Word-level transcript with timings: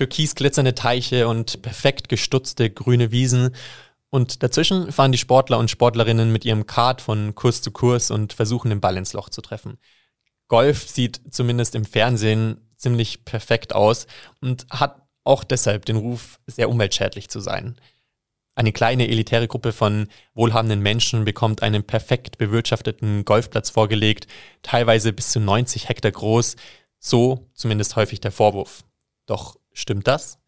türkis 0.00 0.34
glitzernde 0.34 0.74
Teiche 0.74 1.28
und 1.28 1.60
perfekt 1.60 2.08
gestutzte 2.08 2.70
grüne 2.70 3.10
Wiesen. 3.10 3.54
Und 4.08 4.42
dazwischen 4.42 4.90
fahren 4.92 5.12
die 5.12 5.18
Sportler 5.18 5.58
und 5.58 5.70
Sportlerinnen 5.70 6.32
mit 6.32 6.46
ihrem 6.46 6.64
Kart 6.66 7.02
von 7.02 7.34
Kurs 7.34 7.60
zu 7.60 7.70
Kurs 7.70 8.10
und 8.10 8.32
versuchen 8.32 8.70
den 8.70 8.80
Ball 8.80 8.96
ins 8.96 9.12
Loch 9.12 9.28
zu 9.28 9.42
treffen. 9.42 9.76
Golf 10.48 10.88
sieht 10.88 11.20
zumindest 11.30 11.74
im 11.74 11.84
Fernsehen 11.84 12.66
ziemlich 12.76 13.26
perfekt 13.26 13.74
aus 13.74 14.06
und 14.40 14.66
hat 14.70 15.02
auch 15.22 15.44
deshalb 15.44 15.84
den 15.84 15.96
Ruf, 15.96 16.40
sehr 16.46 16.70
umweltschädlich 16.70 17.28
zu 17.28 17.40
sein. 17.40 17.76
Eine 18.54 18.72
kleine 18.72 19.06
elitäre 19.06 19.48
Gruppe 19.48 19.72
von 19.72 20.08
wohlhabenden 20.32 20.80
Menschen 20.80 21.26
bekommt 21.26 21.62
einen 21.62 21.84
perfekt 21.84 22.38
bewirtschafteten 22.38 23.26
Golfplatz 23.26 23.68
vorgelegt, 23.68 24.26
teilweise 24.62 25.12
bis 25.12 25.30
zu 25.30 25.40
90 25.40 25.90
Hektar 25.90 26.10
groß, 26.10 26.56
so 26.98 27.50
zumindest 27.52 27.96
häufig 27.96 28.20
der 28.20 28.32
Vorwurf. 28.32 28.82
Doch 29.26 29.59
stimmt 29.80 30.06
das? 30.06 30.38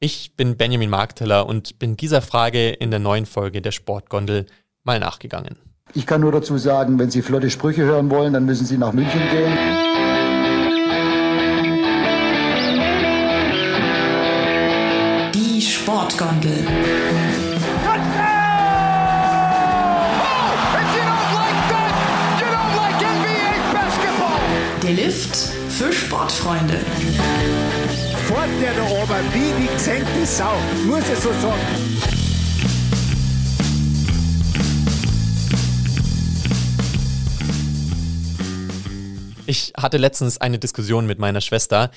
Ich 0.00 0.34
bin 0.34 0.56
Benjamin 0.56 0.90
Markteller 0.90 1.46
und 1.46 1.78
bin 1.78 1.96
dieser 1.96 2.22
Frage 2.22 2.70
in 2.70 2.90
der 2.90 2.98
neuen 2.98 3.26
Folge 3.26 3.62
der 3.62 3.70
Sportgondel 3.70 4.46
mal 4.82 4.98
nachgegangen. 4.98 5.56
Ich 5.94 6.06
kann 6.06 6.22
nur 6.22 6.32
dazu 6.32 6.58
sagen, 6.58 6.98
wenn 6.98 7.10
Sie 7.10 7.22
flotte 7.22 7.50
Sprüche 7.50 7.82
hören 7.82 8.10
wollen, 8.10 8.32
dann 8.32 8.44
müssen 8.44 8.66
Sie 8.66 8.78
nach 8.78 8.92
München 8.92 9.20
gehen. 9.30 9.52
Die 15.34 15.60
Sportgondel. 15.60 16.66
Der 24.82 24.92
Lift 24.94 25.36
für 25.68 25.92
Sportfreunde. 25.92 26.80
Fort 28.52 28.62
der 28.62 28.74
da 28.74 28.82
oben, 28.82 29.34
wie 29.34 29.62
die 29.62 29.72
gesenkte 29.72 30.26
Sau, 30.26 30.54
muss 30.86 31.08
ich 31.08 31.18
so 31.18 31.32
sagen. 31.32 31.60
Ich 39.46 39.72
hatte 39.76 39.98
letztens 39.98 40.38
eine 40.38 40.58
Diskussion 40.58 41.06
mit 41.06 41.18
meiner 41.18 41.40
Schwester. 41.40 41.90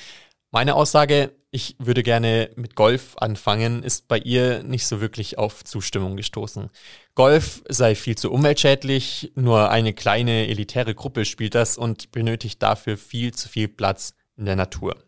Meine 0.52 0.76
Aussage, 0.76 1.32
ich 1.52 1.76
würde 1.80 2.04
gerne 2.04 2.50
mit 2.56 2.76
Golf 2.76 3.16
anfangen, 3.18 3.84
ist 3.84 4.08
bei 4.08 4.18
ihr 4.18 4.64
nicht 4.64 4.88
so 4.88 5.02
wirklich 5.02 5.38
auf 5.38 5.64
Zustimmung 5.64 6.18
gestoßen. 6.18 6.70
Golf 7.16 7.64
sei 7.70 7.96
viel 7.96 8.18
zu 8.18 8.32
umweltschädlich, 8.32 9.32
nur 9.36 9.70
eine 9.70 9.94
kleine 9.94 10.48
elitäre 10.48 10.96
Gruppe 10.96 11.26
spielt 11.26 11.56
das 11.56 11.78
und 11.78 12.12
benötigt 12.12 12.62
dafür 12.62 12.98
viel 12.98 13.34
zu 13.34 13.50
viel 13.50 13.68
Platz 13.68 14.14
in 14.38 14.46
der 14.46 14.56
Natur. 14.56 15.05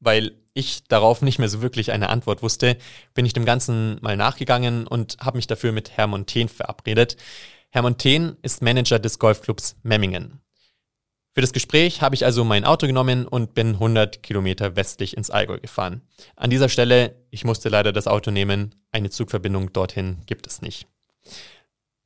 Weil 0.00 0.32
ich 0.54 0.84
darauf 0.84 1.22
nicht 1.22 1.38
mehr 1.38 1.48
so 1.48 1.62
wirklich 1.62 1.92
eine 1.92 2.08
Antwort 2.08 2.42
wusste, 2.42 2.76
bin 3.14 3.26
ich 3.26 3.32
dem 3.32 3.44
Ganzen 3.44 3.98
mal 4.00 4.16
nachgegangen 4.16 4.86
und 4.86 5.16
habe 5.20 5.36
mich 5.36 5.46
dafür 5.46 5.72
mit 5.72 5.96
Herr 5.96 6.06
Monten 6.06 6.48
verabredet. 6.48 7.16
Herr 7.70 7.82
Monten 7.82 8.36
ist 8.42 8.62
Manager 8.62 8.98
des 8.98 9.18
Golfclubs 9.18 9.76
Memmingen. 9.82 10.40
Für 11.36 11.42
das 11.42 11.52
Gespräch 11.52 12.00
habe 12.00 12.14
ich 12.14 12.24
also 12.24 12.44
mein 12.44 12.64
Auto 12.64 12.86
genommen 12.86 13.26
und 13.26 13.52
bin 13.52 13.74
100 13.74 14.22
Kilometer 14.22 14.74
westlich 14.74 15.14
ins 15.18 15.28
Allgäu 15.28 15.58
gefahren. 15.58 16.00
An 16.34 16.48
dieser 16.48 16.70
Stelle, 16.70 17.14
ich 17.30 17.44
musste 17.44 17.68
leider 17.68 17.92
das 17.92 18.06
Auto 18.06 18.30
nehmen, 18.30 18.74
eine 18.90 19.10
Zugverbindung 19.10 19.70
dorthin 19.74 20.22
gibt 20.24 20.46
es 20.46 20.62
nicht. 20.62 20.86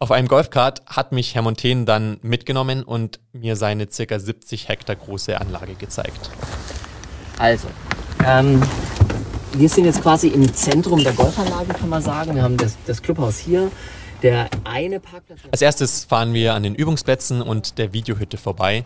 Auf 0.00 0.10
einem 0.10 0.26
Golfkart 0.26 0.82
hat 0.86 1.12
mich 1.12 1.36
Herr 1.36 1.42
Monten 1.42 1.86
dann 1.86 2.18
mitgenommen 2.22 2.82
und 2.82 3.20
mir 3.32 3.54
seine 3.54 3.88
circa 3.88 4.18
70 4.18 4.68
Hektar 4.68 4.96
große 4.96 5.40
Anlage 5.40 5.74
gezeigt. 5.76 6.30
Also, 7.40 7.68
ähm, 8.26 8.62
wir 9.54 9.70
sind 9.70 9.86
jetzt 9.86 10.02
quasi 10.02 10.28
im 10.28 10.52
Zentrum 10.52 11.02
der 11.02 11.14
Golfanlage, 11.14 11.72
kann 11.72 11.88
man 11.88 12.02
sagen. 12.02 12.34
Wir 12.34 12.42
haben 12.42 12.58
das, 12.58 12.76
das 12.84 13.00
Clubhaus 13.00 13.38
hier. 13.38 13.72
Der 14.22 14.50
eine 14.64 15.00
Parkplatz. 15.00 15.38
Als 15.50 15.62
erstes 15.62 16.04
fahren 16.04 16.34
wir 16.34 16.52
an 16.52 16.62
den 16.62 16.74
Übungsplätzen 16.74 17.40
und 17.40 17.78
der 17.78 17.94
Videohütte 17.94 18.36
vorbei. 18.36 18.84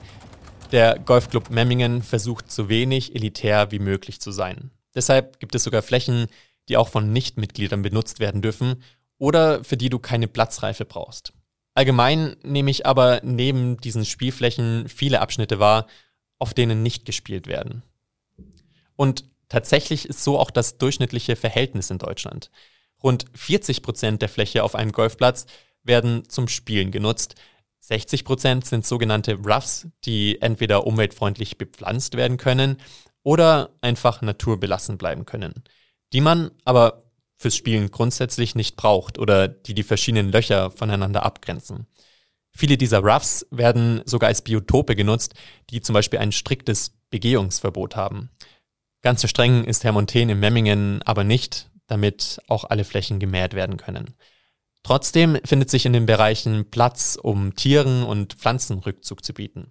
Der 0.70 1.00
Golfclub 1.00 1.50
Memmingen 1.50 2.04
versucht 2.04 2.52
so 2.52 2.68
wenig 2.68 3.16
elitär 3.16 3.72
wie 3.72 3.80
möglich 3.80 4.20
zu 4.20 4.30
sein. 4.30 4.70
Deshalb 4.94 5.40
gibt 5.40 5.56
es 5.56 5.64
sogar 5.64 5.82
Flächen, 5.82 6.28
die 6.68 6.76
auch 6.76 6.88
von 6.88 7.12
Nichtmitgliedern 7.12 7.82
benutzt 7.82 8.20
werden 8.20 8.40
dürfen 8.40 8.84
oder 9.18 9.64
für 9.64 9.76
die 9.76 9.90
du 9.90 9.98
keine 9.98 10.28
Platzreife 10.28 10.84
brauchst. 10.84 11.32
Allgemein 11.74 12.36
nehme 12.44 12.70
ich 12.70 12.86
aber 12.86 13.20
neben 13.24 13.78
diesen 13.78 14.04
Spielflächen 14.04 14.88
viele 14.88 15.20
Abschnitte 15.20 15.58
wahr, 15.58 15.88
auf 16.38 16.54
denen 16.54 16.84
nicht 16.84 17.04
gespielt 17.04 17.48
werden. 17.48 17.82
Und 18.96 19.24
tatsächlich 19.48 20.08
ist 20.08 20.22
so 20.22 20.38
auch 20.38 20.50
das 20.50 20.78
durchschnittliche 20.78 21.36
Verhältnis 21.36 21.90
in 21.90 21.98
Deutschland. 21.98 22.50
Rund 23.02 23.26
40 23.34 23.82
Prozent 23.82 24.22
der 24.22 24.28
Fläche 24.28 24.64
auf 24.64 24.74
einem 24.74 24.92
Golfplatz 24.92 25.46
werden 25.82 26.28
zum 26.28 26.48
Spielen 26.48 26.90
genutzt, 26.90 27.34
60 27.80 28.24
Prozent 28.24 28.64
sind 28.64 28.86
sogenannte 28.86 29.34
Roughs, 29.34 29.88
die 30.06 30.40
entweder 30.40 30.86
umweltfreundlich 30.86 31.58
bepflanzt 31.58 32.16
werden 32.16 32.38
können 32.38 32.78
oder 33.22 33.74
einfach 33.82 34.22
naturbelassen 34.22 34.96
bleiben 34.96 35.26
können, 35.26 35.64
die 36.14 36.22
man 36.22 36.50
aber 36.64 37.04
fürs 37.36 37.56
Spielen 37.56 37.90
grundsätzlich 37.90 38.54
nicht 38.54 38.76
braucht 38.76 39.18
oder 39.18 39.48
die 39.48 39.74
die 39.74 39.82
verschiedenen 39.82 40.32
Löcher 40.32 40.70
voneinander 40.70 41.24
abgrenzen. 41.24 41.86
Viele 42.56 42.78
dieser 42.78 43.00
Roughs 43.00 43.46
werden 43.50 44.00
sogar 44.06 44.28
als 44.28 44.40
Biotope 44.40 44.96
genutzt, 44.96 45.34
die 45.68 45.82
zum 45.82 45.92
Beispiel 45.92 46.20
ein 46.20 46.32
striktes 46.32 46.96
Begehungsverbot 47.10 47.96
haben. 47.96 48.30
Ganz 49.04 49.20
so 49.20 49.28
streng 49.28 49.64
ist 49.64 49.84
Herr 49.84 49.92
Monten 49.92 50.30
in 50.30 50.40
Memmingen 50.40 51.02
aber 51.02 51.24
nicht, 51.24 51.68
damit 51.88 52.40
auch 52.48 52.64
alle 52.64 52.84
Flächen 52.84 53.20
gemäht 53.20 53.52
werden 53.52 53.76
können. 53.76 54.14
Trotzdem 54.82 55.38
findet 55.44 55.68
sich 55.68 55.84
in 55.84 55.92
den 55.92 56.06
Bereichen 56.06 56.70
Platz, 56.70 57.18
um 57.22 57.54
Tieren 57.54 58.02
und 58.02 58.32
Pflanzen 58.32 58.78
Rückzug 58.78 59.22
zu 59.22 59.34
bieten. 59.34 59.70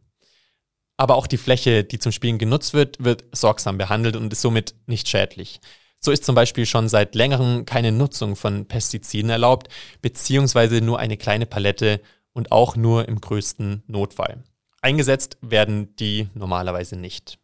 Aber 0.98 1.16
auch 1.16 1.26
die 1.26 1.38
Fläche, 1.38 1.84
die 1.84 1.98
zum 1.98 2.12
Spielen 2.12 2.38
genutzt 2.38 2.76
wird, 2.76 3.04
wird 3.04 3.24
sorgsam 3.32 3.80
behandelt 3.80 4.16
und 4.16 4.32
ist 4.32 4.42
somit 4.42 4.76
nicht 4.86 5.08
schädlich. 5.08 5.62
So 6.00 6.12
ist 6.12 6.26
zum 6.26 6.36
Beispiel 6.36 6.68
schon 6.68 6.88
seit 6.88 7.16
längerem 7.16 7.66
keine 7.66 7.92
Nutzung 7.92 8.36
von 8.36 8.68
Pestiziden 8.68 9.32
erlaubt, 9.32 9.68
beziehungsweise 10.04 10.80
nur 10.80 11.00
eine 11.00 11.18
kleine 11.18 11.48
Palette 11.48 12.02
und 12.34 12.52
auch 12.52 12.76
nur 12.76 13.08
im 13.08 13.20
größten 13.20 13.82
Notfall. 13.88 14.44
Eingesetzt 14.82 15.38
werden 15.42 15.96
die 15.96 16.28
normalerweise 16.36 16.98
nicht. 16.98 17.40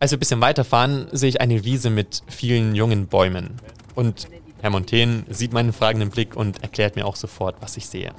Als 0.00 0.12
wir 0.12 0.16
ein 0.16 0.20
bisschen 0.20 0.40
weiterfahren, 0.40 1.08
sehe 1.10 1.28
ich 1.28 1.40
eine 1.40 1.64
Wiese 1.64 1.90
mit 1.90 2.22
vielen 2.28 2.76
jungen 2.76 3.08
Bäumen. 3.08 3.56
Und 3.96 4.28
Herr 4.60 4.70
Monten 4.70 5.24
sieht 5.28 5.52
meinen 5.52 5.72
fragenden 5.72 6.10
Blick 6.10 6.36
und 6.36 6.62
erklärt 6.62 6.94
mir 6.94 7.04
auch 7.04 7.16
sofort, 7.16 7.56
was 7.60 7.76
ich 7.76 7.86
sehe. 7.86 8.12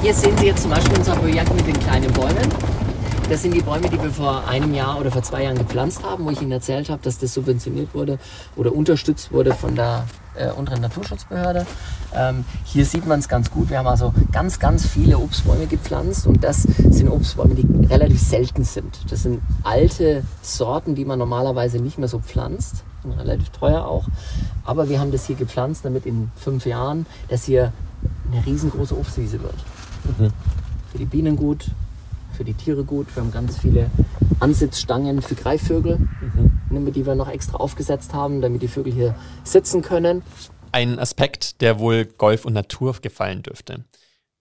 Hier 0.00 0.14
sehen 0.14 0.36
Sie 0.38 0.46
jetzt 0.46 0.62
zum 0.62 0.70
Beispiel 0.70 0.96
unser 0.96 1.16
Projekt 1.16 1.52
mit 1.54 1.66
den 1.66 1.80
kleinen 1.80 2.12
Bäumen. 2.12 2.48
Das 3.30 3.40
sind 3.40 3.54
die 3.54 3.62
Bäume, 3.62 3.88
die 3.88 4.00
wir 4.00 4.10
vor 4.10 4.46
einem 4.46 4.74
Jahr 4.74 5.00
oder 5.00 5.10
vor 5.10 5.22
zwei 5.22 5.44
Jahren 5.44 5.56
gepflanzt 5.56 6.04
haben, 6.04 6.26
wo 6.26 6.30
ich 6.30 6.42
Ihnen 6.42 6.52
erzählt 6.52 6.90
habe, 6.90 7.02
dass 7.02 7.18
das 7.18 7.32
subventioniert 7.32 7.94
wurde 7.94 8.18
oder 8.54 8.72
unterstützt 8.72 9.32
wurde 9.32 9.54
von 9.54 9.74
der 9.74 10.04
äh, 10.34 10.50
unteren 10.50 10.82
Naturschutzbehörde. 10.82 11.66
Ähm, 12.14 12.44
hier 12.64 12.84
sieht 12.84 13.06
man 13.06 13.20
es 13.20 13.28
ganz 13.28 13.50
gut. 13.50 13.70
Wir 13.70 13.78
haben 13.78 13.86
also 13.86 14.12
ganz, 14.30 14.58
ganz 14.58 14.86
viele 14.86 15.18
Obstbäume 15.18 15.66
gepflanzt 15.66 16.26
und 16.26 16.44
das 16.44 16.62
sind 16.62 17.08
Obstbäume, 17.08 17.54
die 17.54 17.86
relativ 17.86 18.20
selten 18.20 18.62
sind. 18.62 19.10
Das 19.10 19.22
sind 19.22 19.40
alte 19.62 20.22
Sorten, 20.42 20.94
die 20.94 21.06
man 21.06 21.18
normalerweise 21.18 21.78
nicht 21.78 21.98
mehr 21.98 22.08
so 22.08 22.18
pflanzt, 22.18 22.84
relativ 23.18 23.48
teuer 23.48 23.86
auch. 23.86 24.04
Aber 24.66 24.90
wir 24.90 25.00
haben 25.00 25.12
das 25.12 25.26
hier 25.26 25.36
gepflanzt, 25.36 25.86
damit 25.86 26.04
in 26.04 26.30
fünf 26.36 26.66
Jahren 26.66 27.06
das 27.28 27.44
hier 27.44 27.72
eine 28.30 28.44
riesengroße 28.44 28.96
Obstwiese 28.96 29.42
wird. 29.42 29.56
Mhm. 30.18 30.30
Für 30.92 30.98
die 30.98 31.06
Bienen 31.06 31.36
gut, 31.36 31.70
für 32.34 32.44
die 32.44 32.54
Tiere 32.54 32.84
gut. 32.84 33.14
Wir 33.14 33.22
haben 33.22 33.32
ganz 33.32 33.58
viele 33.58 33.90
Ansitzstangen 34.40 35.22
für 35.22 35.34
Greifvögel, 35.34 35.98
mhm. 36.70 36.92
die 36.92 37.06
wir 37.06 37.14
noch 37.14 37.28
extra 37.28 37.58
aufgesetzt 37.58 38.12
haben, 38.12 38.40
damit 38.40 38.62
die 38.62 38.68
Vögel 38.68 38.92
hier 38.92 39.14
sitzen 39.44 39.82
können. 39.82 40.22
Ein 40.72 40.98
Aspekt, 40.98 41.60
der 41.60 41.78
wohl 41.78 42.04
Golf 42.04 42.44
und 42.44 42.52
Natur 42.52 42.94
gefallen 43.00 43.42
dürfte. 43.42 43.84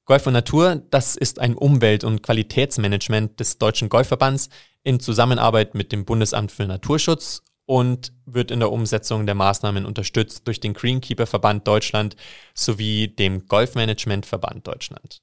Golf 0.05 0.27
und 0.27 0.33
Natur, 0.33 0.81
das 0.89 1.15
ist 1.15 1.39
ein 1.39 1.55
Umwelt- 1.55 2.03
und 2.03 2.23
Qualitätsmanagement 2.23 3.39
des 3.39 3.57
Deutschen 3.57 3.87
Golfverbands 3.87 4.49
in 4.83 4.99
Zusammenarbeit 4.99 5.75
mit 5.75 5.91
dem 5.91 6.03
Bundesamt 6.03 6.51
für 6.51 6.65
Naturschutz 6.65 7.41
und 7.65 8.11
wird 8.25 8.51
in 8.51 8.59
der 8.59 8.71
Umsetzung 8.71 9.25
der 9.25 9.35
Maßnahmen 9.35 9.85
unterstützt 9.85 10.47
durch 10.47 10.59
den 10.59 10.73
Greenkeeper 10.73 11.25
Verband 11.25 11.67
Deutschland 11.67 12.17
sowie 12.53 13.07
dem 13.07 13.47
Golfmanagement 13.47 14.25
Verband 14.25 14.67
Deutschland. 14.67 15.21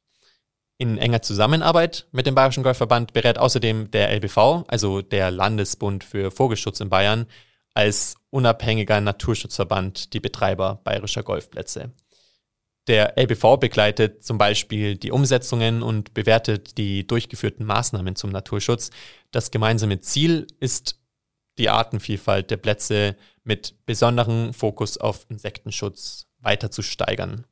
In 0.80 0.96
enger 0.96 1.20
Zusammenarbeit 1.20 2.06
mit 2.10 2.24
dem 2.24 2.34
Bayerischen 2.34 2.62
Golfverband 2.62 3.12
berät 3.12 3.36
außerdem 3.36 3.90
der 3.90 4.10
LBV, 4.16 4.64
also 4.66 5.02
der 5.02 5.30
Landesbund 5.30 6.04
für 6.04 6.30
Vogelschutz 6.30 6.80
in 6.80 6.88
Bayern, 6.88 7.26
als 7.74 8.14
unabhängiger 8.30 8.98
Naturschutzverband 9.02 10.14
die 10.14 10.20
Betreiber 10.20 10.80
bayerischer 10.82 11.22
Golfplätze. 11.22 11.92
Der 12.86 13.18
LBV 13.18 13.58
begleitet 13.58 14.24
zum 14.24 14.38
Beispiel 14.38 14.96
die 14.96 15.10
Umsetzungen 15.10 15.82
und 15.82 16.14
bewertet 16.14 16.78
die 16.78 17.06
durchgeführten 17.06 17.66
Maßnahmen 17.66 18.16
zum 18.16 18.30
Naturschutz. 18.30 18.88
Das 19.32 19.50
gemeinsame 19.50 20.00
Ziel 20.00 20.46
ist 20.60 20.98
die 21.58 21.68
Artenvielfalt 21.68 22.50
der 22.50 22.56
Plätze 22.56 23.16
mit 23.44 23.74
besonderem 23.84 24.54
Fokus 24.54 24.96
auf 24.96 25.26
Insektenschutz 25.28 26.24
weiter 26.38 26.70
zu 26.70 26.80
steigern. 26.80 27.44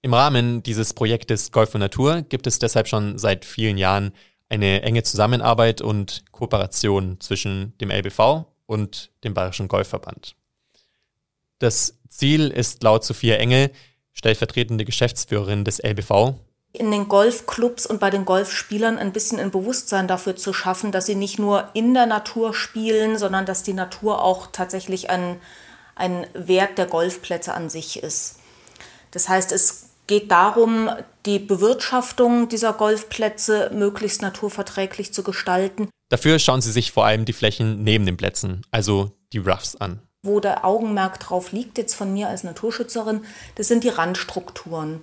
Im 0.00 0.14
Rahmen 0.14 0.62
dieses 0.62 0.94
Projektes 0.94 1.50
Golf 1.50 1.74
und 1.74 1.80
Natur 1.80 2.22
gibt 2.22 2.46
es 2.46 2.58
deshalb 2.58 2.86
schon 2.86 3.18
seit 3.18 3.44
vielen 3.44 3.78
Jahren 3.78 4.12
eine 4.48 4.82
enge 4.82 5.02
Zusammenarbeit 5.02 5.80
und 5.80 6.24
Kooperation 6.30 7.20
zwischen 7.20 7.76
dem 7.78 7.90
LBV 7.90 8.46
und 8.66 9.10
dem 9.24 9.34
Bayerischen 9.34 9.66
Golfverband. 9.66 10.36
Das 11.58 11.98
Ziel 12.08 12.48
ist 12.48 12.82
laut 12.82 13.04
Sophia 13.04 13.36
Engel, 13.36 13.72
stellvertretende 14.12 14.84
Geschäftsführerin 14.84 15.64
des 15.64 15.82
LBV, 15.82 16.34
in 16.72 16.90
den 16.90 17.08
Golfclubs 17.08 17.86
und 17.86 17.98
bei 17.98 18.10
den 18.10 18.24
Golfspielern 18.24 18.98
ein 18.98 19.12
bisschen 19.12 19.40
ein 19.40 19.50
Bewusstsein 19.50 20.06
dafür 20.06 20.36
zu 20.36 20.52
schaffen, 20.52 20.92
dass 20.92 21.06
sie 21.06 21.14
nicht 21.14 21.38
nur 21.38 21.70
in 21.72 21.94
der 21.94 22.06
Natur 22.06 22.54
spielen, 22.54 23.18
sondern 23.18 23.46
dass 23.46 23.62
die 23.62 23.72
Natur 23.72 24.22
auch 24.22 24.48
tatsächlich 24.52 25.08
ein, 25.08 25.40
ein 25.96 26.26
Wert 26.34 26.76
der 26.76 26.86
Golfplätze 26.86 27.54
an 27.54 27.70
sich 27.70 28.02
ist. 28.02 28.36
Das 29.10 29.28
heißt, 29.28 29.50
es 29.52 29.87
geht 30.08 30.32
darum, 30.32 30.90
die 31.24 31.38
Bewirtschaftung 31.38 32.48
dieser 32.48 32.72
Golfplätze 32.72 33.70
möglichst 33.72 34.22
naturverträglich 34.22 35.14
zu 35.14 35.22
gestalten. 35.22 35.88
Dafür 36.08 36.38
schauen 36.40 36.62
Sie 36.62 36.72
sich 36.72 36.90
vor 36.90 37.04
allem 37.06 37.24
die 37.24 37.32
Flächen 37.32 37.84
neben 37.84 38.06
den 38.06 38.16
Plätzen, 38.16 38.62
also 38.72 39.12
die 39.32 39.38
Roughs, 39.38 39.76
an. 39.76 40.00
Wo 40.22 40.40
der 40.40 40.64
Augenmerk 40.64 41.20
drauf 41.20 41.52
liegt, 41.52 41.78
jetzt 41.78 41.94
von 41.94 42.12
mir 42.12 42.28
als 42.28 42.42
Naturschützerin, 42.42 43.20
das 43.54 43.68
sind 43.68 43.84
die 43.84 43.90
Randstrukturen. 43.90 45.00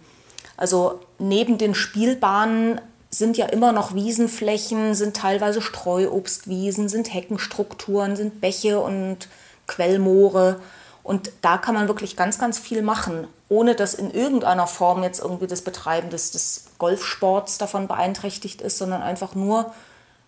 Also 0.57 0.99
neben 1.19 1.57
den 1.57 1.75
Spielbahnen 1.75 2.81
sind 3.09 3.37
ja 3.37 3.45
immer 3.45 3.71
noch 3.71 3.93
Wiesenflächen, 3.93 4.93
sind 4.93 5.15
teilweise 5.15 5.61
Streuobstwiesen, 5.61 6.89
sind 6.89 7.13
Heckenstrukturen, 7.13 8.15
sind 8.15 8.41
Bäche 8.41 8.79
und 8.79 9.29
Quellmoore. 9.67 10.59
Und 11.05 11.31
da 11.41 11.59
kann 11.59 11.75
man 11.75 11.87
wirklich 11.87 12.15
ganz, 12.15 12.39
ganz 12.39 12.57
viel 12.57 12.81
machen, 12.81 13.27
ohne 13.47 13.75
dass 13.75 13.93
in 13.93 14.09
irgendeiner 14.09 14.65
Form 14.65 15.03
jetzt 15.03 15.19
irgendwie 15.19 15.45
das 15.45 15.61
Betreiben 15.61 16.09
des, 16.09 16.31
des 16.31 16.71
Golfsports 16.79 17.59
davon 17.59 17.87
beeinträchtigt 17.87 18.59
ist, 18.59 18.79
sondern 18.79 19.03
einfach 19.03 19.35
nur, 19.35 19.71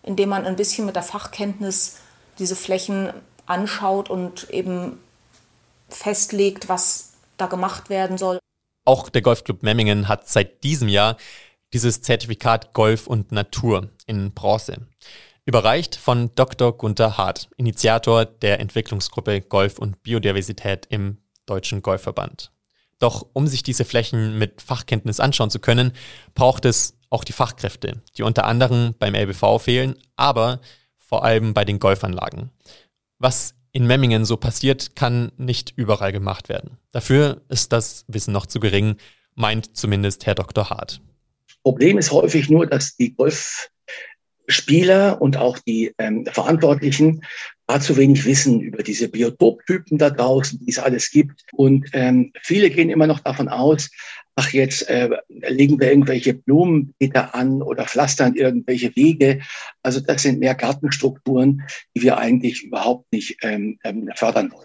indem 0.04 0.28
man 0.28 0.46
ein 0.46 0.54
bisschen 0.54 0.86
mit 0.86 0.94
der 0.94 1.02
Fachkenntnis 1.02 1.96
diese 2.38 2.54
Flächen 2.54 3.12
anschaut 3.44 4.08
und 4.08 4.50
eben 4.50 5.00
festlegt, 5.88 6.68
was 6.68 7.14
da 7.38 7.46
gemacht 7.46 7.90
werden 7.90 8.16
soll. 8.16 8.38
Auch 8.84 9.08
der 9.08 9.22
Golfclub 9.22 9.64
Memmingen 9.64 10.06
hat 10.06 10.28
seit 10.28 10.62
diesem 10.62 10.86
Jahr 10.86 11.16
dieses 11.72 12.02
Zertifikat 12.02 12.72
Golf 12.72 13.08
und 13.08 13.32
Natur 13.32 13.90
in 14.06 14.32
Bronze. 14.32 14.86
Überreicht 15.48 15.96
von 15.96 16.30
Dr. 16.34 16.76
Gunther 16.76 17.16
Hart, 17.16 17.48
Initiator 17.56 18.26
der 18.26 18.60
Entwicklungsgruppe 18.60 19.40
Golf 19.40 19.78
und 19.78 20.02
Biodiversität 20.02 20.84
im 20.90 21.16
Deutschen 21.46 21.80
Golfverband. 21.80 22.52
Doch 22.98 23.26
um 23.32 23.46
sich 23.46 23.62
diese 23.62 23.86
Flächen 23.86 24.36
mit 24.36 24.60
Fachkenntnis 24.60 25.20
anschauen 25.20 25.48
zu 25.48 25.58
können, 25.58 25.92
braucht 26.34 26.66
es 26.66 26.98
auch 27.08 27.24
die 27.24 27.32
Fachkräfte, 27.32 28.02
die 28.18 28.24
unter 28.24 28.44
anderem 28.44 28.94
beim 28.98 29.14
LBV 29.14 29.58
fehlen, 29.58 29.94
aber 30.16 30.60
vor 30.98 31.24
allem 31.24 31.54
bei 31.54 31.64
den 31.64 31.78
Golfanlagen. 31.78 32.50
Was 33.18 33.54
in 33.72 33.86
Memmingen 33.86 34.26
so 34.26 34.36
passiert, 34.36 34.96
kann 34.96 35.32
nicht 35.38 35.72
überall 35.76 36.12
gemacht 36.12 36.50
werden. 36.50 36.76
Dafür 36.92 37.40
ist 37.48 37.72
das 37.72 38.04
Wissen 38.06 38.32
noch 38.32 38.44
zu 38.44 38.60
gering, 38.60 38.96
meint 39.34 39.74
zumindest 39.78 40.26
Herr 40.26 40.34
Dr. 40.34 40.68
Hart. 40.68 41.00
Problem 41.62 41.96
ist 41.96 42.12
häufig 42.12 42.50
nur, 42.50 42.66
dass 42.66 42.96
die 42.96 43.14
Golfspieler 44.48 45.20
und 45.20 45.36
auch 45.36 45.58
die 45.58 45.92
ähm, 45.98 46.24
Verantwortlichen 46.26 47.22
da 47.66 47.80
zu 47.80 47.96
wenig 47.98 48.24
wissen 48.24 48.60
über 48.60 48.82
diese 48.82 49.08
Biotoptypen 49.08 49.98
da 49.98 50.08
draußen, 50.08 50.58
die 50.58 50.70
es 50.70 50.78
alles 50.78 51.10
gibt. 51.10 51.44
Und 51.52 51.86
ähm, 51.92 52.32
viele 52.42 52.70
gehen 52.70 52.88
immer 52.88 53.06
noch 53.06 53.20
davon 53.20 53.48
aus, 53.48 53.90
ach, 54.36 54.50
jetzt 54.52 54.88
äh, 54.88 55.10
legen 55.28 55.78
wir 55.78 55.90
irgendwelche 55.90 56.32
Blumenbeete 56.32 57.34
an 57.34 57.60
oder 57.60 57.84
pflastern 57.84 58.34
irgendwelche 58.36 58.96
Wege. 58.96 59.42
Also 59.82 60.00
das 60.00 60.22
sind 60.22 60.40
mehr 60.40 60.54
Gartenstrukturen, 60.54 61.62
die 61.94 62.02
wir 62.02 62.16
eigentlich 62.16 62.62
überhaupt 62.62 63.12
nicht 63.12 63.36
ähm, 63.42 63.78
ähm, 63.84 64.08
fördern 64.14 64.50
wollen. 64.50 64.64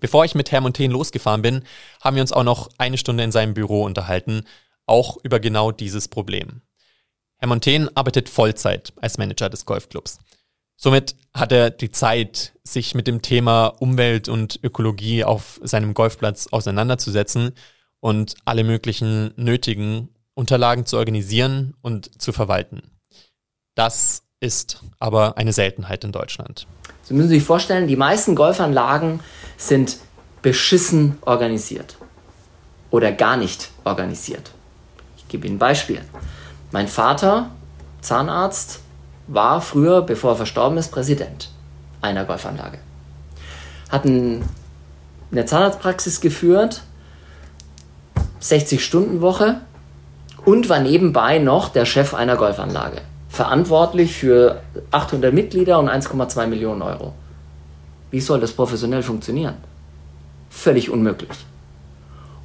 Bevor 0.00 0.24
ich 0.24 0.34
mit 0.34 0.50
Herr 0.50 0.60
Montaigne 0.60 0.92
losgefahren 0.92 1.42
bin, 1.42 1.62
haben 2.02 2.16
wir 2.16 2.22
uns 2.22 2.32
auch 2.32 2.44
noch 2.44 2.70
eine 2.78 2.98
Stunde 2.98 3.22
in 3.22 3.32
seinem 3.32 3.54
Büro 3.54 3.84
unterhalten, 3.84 4.42
auch 4.86 5.18
über 5.22 5.38
genau 5.38 5.70
dieses 5.70 6.08
Problem. 6.08 6.62
Herr 7.40 7.48
Montaigne 7.48 7.90
arbeitet 7.94 8.28
Vollzeit 8.28 8.92
als 9.00 9.16
Manager 9.16 9.48
des 9.48 9.64
Golfclubs. 9.64 10.18
Somit 10.76 11.16
hat 11.32 11.52
er 11.52 11.70
die 11.70 11.90
Zeit, 11.90 12.52
sich 12.62 12.94
mit 12.94 13.06
dem 13.06 13.22
Thema 13.22 13.66
Umwelt 13.66 14.28
und 14.28 14.60
Ökologie 14.62 15.24
auf 15.24 15.58
seinem 15.62 15.94
Golfplatz 15.94 16.48
auseinanderzusetzen 16.50 17.52
und 18.00 18.34
alle 18.44 18.62
möglichen 18.62 19.32
nötigen 19.36 20.10
Unterlagen 20.34 20.84
zu 20.84 20.98
organisieren 20.98 21.74
und 21.80 22.20
zu 22.20 22.32
verwalten. 22.32 22.82
Das 23.74 24.22
ist 24.40 24.82
aber 24.98 25.38
eine 25.38 25.54
Seltenheit 25.54 26.04
in 26.04 26.12
Deutschland. 26.12 26.66
Sie 27.04 27.14
müssen 27.14 27.28
sich 27.30 27.42
vorstellen, 27.42 27.88
die 27.88 27.96
meisten 27.96 28.34
Golfanlagen 28.34 29.20
sind 29.56 29.96
beschissen 30.42 31.16
organisiert 31.22 31.96
oder 32.90 33.12
gar 33.12 33.38
nicht 33.38 33.70
organisiert. 33.84 34.50
Ich 35.16 35.28
gebe 35.28 35.46
Ihnen 35.46 35.56
ein 35.56 35.58
Beispiel. 35.58 36.02
Mein 36.72 36.88
Vater, 36.88 37.50
Zahnarzt, 38.00 38.80
war 39.26 39.60
früher, 39.60 40.02
bevor 40.02 40.32
er 40.32 40.36
verstorben 40.36 40.78
ist, 40.78 40.90
Präsident 40.92 41.50
einer 42.00 42.24
Golfanlage. 42.24 42.78
Hat 43.90 44.04
eine 44.04 45.44
Zahnarztpraxis 45.44 46.20
geführt, 46.20 46.82
60-Stunden-Woche 48.40 49.60
und 50.44 50.68
war 50.68 50.80
nebenbei 50.80 51.38
noch 51.38 51.68
der 51.68 51.84
Chef 51.84 52.14
einer 52.14 52.36
Golfanlage. 52.36 53.02
Verantwortlich 53.28 54.14
für 54.14 54.60
800 54.90 55.32
Mitglieder 55.34 55.78
und 55.78 55.88
1,2 55.88 56.46
Millionen 56.46 56.82
Euro. 56.82 57.12
Wie 58.10 58.20
soll 58.20 58.40
das 58.40 58.52
professionell 58.52 59.02
funktionieren? 59.02 59.54
Völlig 60.48 60.90
unmöglich. 60.90 61.30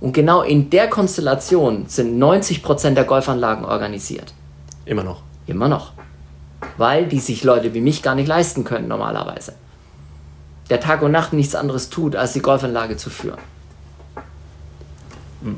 Und 0.05 0.13
genau 0.13 0.43
in 0.43 0.69
der 0.69 0.87
Konstellation 0.87 1.85
sind 1.87 2.21
90% 2.21 2.93
der 2.93 3.05
Golfanlagen 3.05 3.65
organisiert. 3.65 4.33
Immer 4.85 5.03
noch. 5.03 5.23
Immer 5.47 5.67
noch 5.67 5.91
weil 6.77 7.05
die 7.05 7.19
sich 7.19 7.43
Leute 7.43 7.73
wie 7.73 7.81
mich 7.81 8.03
gar 8.03 8.15
nicht 8.15 8.27
leisten 8.27 8.63
können 8.63 8.87
normalerweise. 8.87 9.53
Der 10.69 10.79
Tag 10.79 11.01
und 11.01 11.11
Nacht 11.11 11.33
nichts 11.33 11.55
anderes 11.55 11.89
tut, 11.89 12.15
als 12.15 12.33
die 12.33 12.41
Golfanlage 12.41 12.97
zu 12.97 13.09
führen. 13.09 13.39
Mhm. 15.41 15.55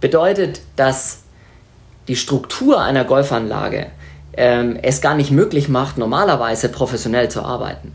Bedeutet, 0.00 0.60
dass 0.76 1.20
die 2.06 2.16
Struktur 2.16 2.80
einer 2.80 3.04
Golfanlage 3.04 3.86
ähm, 4.34 4.78
es 4.82 5.00
gar 5.00 5.14
nicht 5.14 5.30
möglich 5.30 5.68
macht, 5.68 5.96
normalerweise 5.96 6.68
professionell 6.68 7.30
zu 7.30 7.42
arbeiten. 7.42 7.92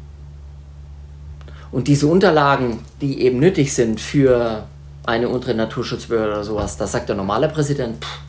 Und 1.72 1.88
diese 1.88 2.08
Unterlagen, 2.08 2.80
die 3.00 3.22
eben 3.22 3.40
nötig 3.40 3.74
sind 3.74 4.02
für 4.02 4.64
eine 5.06 5.30
untere 5.30 5.56
Naturschutzbehörde 5.56 6.32
oder 6.34 6.44
sowas, 6.44 6.78
da 6.78 6.88
sagt 6.88 7.10
der 7.10 7.16
normale 7.16 7.50
Präsident, 7.50 8.04
pff, 8.04 8.20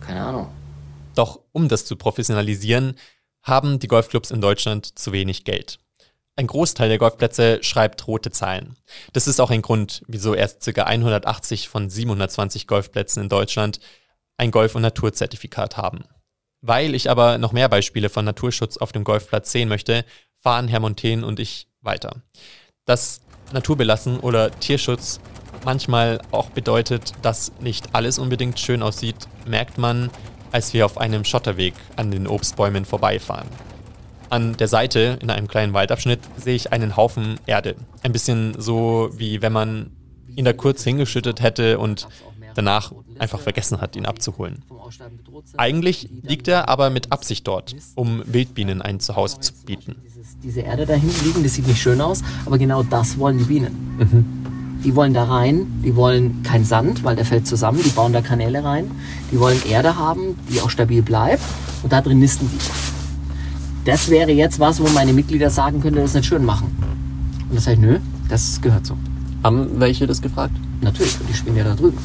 keine 0.00 0.22
Ahnung. 0.22 0.48
Doch 1.14 1.40
um 1.52 1.68
das 1.68 1.84
zu 1.84 1.96
professionalisieren, 1.96 2.94
haben 3.42 3.78
die 3.78 3.88
Golfclubs 3.88 4.30
in 4.30 4.40
Deutschland 4.40 4.98
zu 4.98 5.12
wenig 5.12 5.44
Geld. 5.44 5.78
Ein 6.36 6.46
Großteil 6.46 6.88
der 6.88 6.98
Golfplätze 6.98 7.62
schreibt 7.62 8.06
rote 8.06 8.30
Zahlen. 8.30 8.76
Das 9.12 9.26
ist 9.26 9.40
auch 9.40 9.50
ein 9.50 9.62
Grund, 9.62 10.02
wieso 10.06 10.34
erst 10.34 10.64
ca. 10.64 10.84
180 10.84 11.68
von 11.68 11.90
720 11.90 12.66
Golfplätzen 12.66 13.22
in 13.22 13.28
Deutschland 13.28 13.80
ein 14.38 14.50
Golf- 14.50 14.74
und 14.74 14.82
Naturzertifikat 14.82 15.76
haben. 15.76 16.04
Weil 16.62 16.94
ich 16.94 17.10
aber 17.10 17.38
noch 17.38 17.52
mehr 17.52 17.68
Beispiele 17.68 18.08
von 18.08 18.24
Naturschutz 18.24 18.78
auf 18.78 18.92
dem 18.92 19.04
Golfplatz 19.04 19.52
sehen 19.52 19.68
möchte, 19.68 20.04
fahren 20.34 20.68
Herr 20.68 20.80
Montaigne 20.80 21.26
und 21.26 21.38
ich 21.40 21.68
weiter. 21.82 22.22
Dass 22.86 23.20
Naturbelassen 23.52 24.20
oder 24.20 24.50
Tierschutz 24.50 25.20
manchmal 25.64 26.20
auch 26.30 26.50
bedeutet, 26.50 27.12
dass 27.22 27.52
nicht 27.60 27.94
alles 27.94 28.18
unbedingt 28.18 28.58
schön 28.58 28.82
aussieht, 28.82 29.16
merkt 29.46 29.78
man, 29.78 30.10
als 30.52 30.72
wir 30.74 30.84
auf 30.86 30.98
einem 30.98 31.24
Schotterweg 31.24 31.74
an 31.96 32.10
den 32.10 32.26
Obstbäumen 32.26 32.84
vorbeifahren. 32.84 33.48
An 34.28 34.56
der 34.56 34.68
Seite, 34.68 35.18
in 35.20 35.30
einem 35.30 35.48
kleinen 35.48 35.72
Waldabschnitt, 35.72 36.20
sehe 36.36 36.54
ich 36.54 36.72
einen 36.72 36.96
Haufen 36.96 37.38
Erde. 37.46 37.76
Ein 38.02 38.12
bisschen 38.12 38.54
so, 38.60 39.10
wie 39.12 39.42
wenn 39.42 39.52
man 39.52 39.90
ihn 40.36 40.44
da 40.44 40.52
kurz 40.52 40.84
hingeschüttet 40.84 41.40
hätte 41.40 41.78
und 41.78 42.06
danach 42.54 42.92
einfach 43.18 43.40
vergessen 43.40 43.80
hat, 43.80 43.96
ihn 43.96 44.06
abzuholen. 44.06 44.62
Eigentlich 45.56 46.08
liegt 46.22 46.48
er 46.48 46.68
aber 46.68 46.90
mit 46.90 47.12
Absicht 47.12 47.46
dort, 47.46 47.74
um 47.94 48.22
Wildbienen 48.26 48.82
ein 48.82 49.00
Zuhause 49.00 49.40
zu 49.40 49.52
bieten. 49.64 49.96
Diese 50.42 50.60
Erde 50.60 50.86
da 50.86 50.94
hinten 50.94 51.24
liegen, 51.24 51.42
das 51.42 51.54
sieht 51.54 51.66
nicht 51.66 51.80
schön 51.80 52.00
aus, 52.00 52.22
aber 52.46 52.58
genau 52.58 52.82
das 52.82 53.18
wollen 53.18 53.38
die 53.38 53.44
Bienen. 53.44 53.96
Mhm. 53.98 54.39
Die 54.84 54.96
wollen 54.96 55.12
da 55.12 55.24
rein, 55.24 55.66
die 55.84 55.94
wollen 55.94 56.42
kein 56.42 56.64
Sand, 56.64 57.04
weil 57.04 57.14
der 57.14 57.26
fällt 57.26 57.46
zusammen, 57.46 57.80
die 57.84 57.90
bauen 57.90 58.12
da 58.12 58.22
Kanäle 58.22 58.64
rein. 58.64 58.90
Die 59.30 59.38
wollen 59.38 59.60
Erde 59.68 59.96
haben, 59.96 60.36
die 60.48 60.60
auch 60.60 60.70
stabil 60.70 61.02
bleibt 61.02 61.42
und 61.82 61.92
da 61.92 62.00
drin 62.00 62.18
nisten 62.18 62.48
die. 62.50 63.90
das 63.90 64.08
wäre 64.08 64.32
jetzt 64.32 64.58
was, 64.58 64.80
wo 64.80 64.88
meine 64.88 65.12
Mitglieder 65.12 65.50
sagen 65.50 65.80
könnten, 65.80 66.00
das 66.00 66.14
nicht 66.14 66.26
schön 66.26 66.44
machen. 66.44 66.74
Und 67.48 67.56
das 67.56 67.64
sage 67.64 67.76
ich, 67.76 67.80
nö, 67.82 67.98
das 68.28 68.60
gehört 68.60 68.86
so. 68.86 68.96
Haben 69.42 69.68
welche 69.80 70.06
das 70.06 70.22
gefragt? 70.22 70.54
Natürlich, 70.80 71.18
die 71.28 71.34
spielen 71.34 71.56
ja 71.56 71.64
da 71.64 71.74
drüben. 71.74 71.98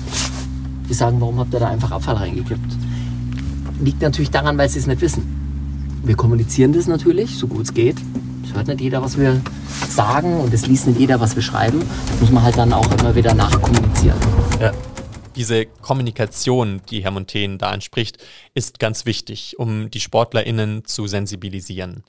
Die 0.89 0.93
sagen, 0.93 1.19
warum 1.21 1.39
habt 1.39 1.53
ihr 1.53 1.59
da 1.59 1.69
einfach 1.69 1.91
Abfall 1.91 2.15
reingekippt? 2.15 2.77
Liegt 3.81 4.01
natürlich 4.01 4.31
daran, 4.31 4.57
weil 4.57 4.69
sie 4.69 4.79
es 4.79 4.87
nicht 4.87 5.01
wissen. 5.01 5.23
Wir 6.03 6.15
kommunizieren 6.15 6.73
das 6.73 6.87
natürlich, 6.87 7.37
so 7.37 7.47
gut 7.47 7.63
es 7.63 7.73
geht. 7.73 7.97
Es 8.45 8.53
hört 8.53 8.67
nicht 8.67 8.81
jeder, 8.81 9.01
was 9.01 9.17
wir 9.17 9.41
sagen 9.89 10.39
und 10.39 10.53
es 10.53 10.67
liest 10.67 10.87
nicht 10.87 10.99
jeder, 10.99 11.19
was 11.19 11.35
wir 11.35 11.41
schreiben. 11.41 11.83
Das 12.07 12.21
muss 12.21 12.31
man 12.31 12.43
halt 12.43 12.57
dann 12.57 12.71
auch 12.73 12.89
immer 12.99 13.15
wieder 13.15 13.33
nachkommunizieren. 13.33 14.17
Ja. 14.59 14.71
Diese 15.35 15.65
Kommunikation, 15.65 16.81
die 16.89 17.03
Herr 17.03 17.11
Montaigne 17.11 17.57
da 17.57 17.71
anspricht, 17.71 18.23
ist 18.53 18.79
ganz 18.79 19.05
wichtig, 19.05 19.59
um 19.59 19.89
die 19.91 19.99
SportlerInnen 19.99 20.85
zu 20.85 21.07
sensibilisieren. 21.07 22.03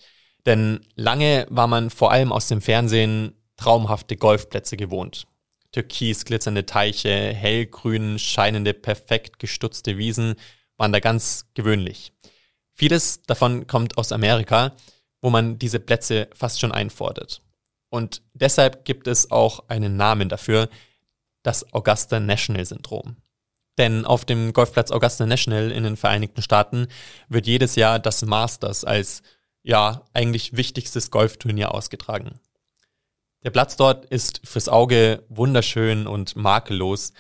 Denn 0.45 0.81
lange 0.95 1.47
war 1.51 1.67
man 1.67 1.91
vor 1.91 2.13
allem 2.13 2.31
aus 2.33 2.47
dem 2.47 2.61
Fernsehen 2.61 3.33
traumhafte 3.57 4.17
Golfplätze 4.17 4.77
gewohnt. 4.77 5.27
Türkis 5.73 6.25
glitzernde 6.25 6.67
Teiche, 6.67 7.09
hellgrün 7.35 8.19
scheinende, 8.19 8.75
perfekt 8.75 9.39
gestutzte 9.39 9.99
Wiesen 9.99 10.35
waren 10.77 10.93
da 10.93 11.01
ganz 11.01 11.47
gewöhnlich. 11.55 12.13
Vieles 12.73 13.23
davon 13.23 13.67
kommt 13.67 13.99
aus 13.99 14.13
Amerika, 14.13 14.73
wo 15.21 15.31
man 15.31 15.59
diese 15.59 15.81
Plätze 15.81 16.29
fast 16.35 16.61
schon 16.61 16.73
einfordert. 16.73 17.43
Und 17.89 18.23
deshalb 18.35 18.85
gibt 18.85 19.07
es 19.07 19.31
auch 19.31 19.69
einen 19.69 19.97
Namen 19.97 20.29
dafür, 20.29 20.69
das 21.43 21.73
Augusta 21.73 22.21
National 22.21 22.65
Syndrom. 22.65 23.17
Denn 23.79 24.05
auf 24.05 24.25
dem 24.25 24.53
Golfplatz 24.53 24.91
Augusta 24.91 25.27
National 25.27 25.71
in 25.71 25.85
den 25.85 25.97
Vereinigten 25.97 26.43
Staaten 26.43 26.89
wird 27.29 27.47
jedes 27.47 27.77
Jahr 27.77 27.99
das 27.99 28.25
Masters 28.25 28.85
als 28.85 29.23
ja 29.63 30.05
eigentlich 30.13 30.57
wichtigstes 30.57 31.11
Golfturnier 31.11 31.75
ausgetragen. 31.75 32.41
Der 33.43 33.51
Platz 33.51 33.77
dort 33.77 34.07
ist 34.07 34.41
fürs 34.45 34.69
Auge 34.69 35.25
wunderschön 35.29 36.07
und 36.07 36.37
makellos. 36.37 37.13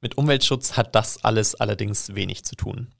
Mit 0.00 0.16
Umweltschutz 0.16 0.76
hat 0.76 0.94
das 0.94 1.24
alles 1.24 1.54
allerdings 1.54 2.14
wenig 2.14 2.44
zu 2.44 2.54
tun. 2.54 2.92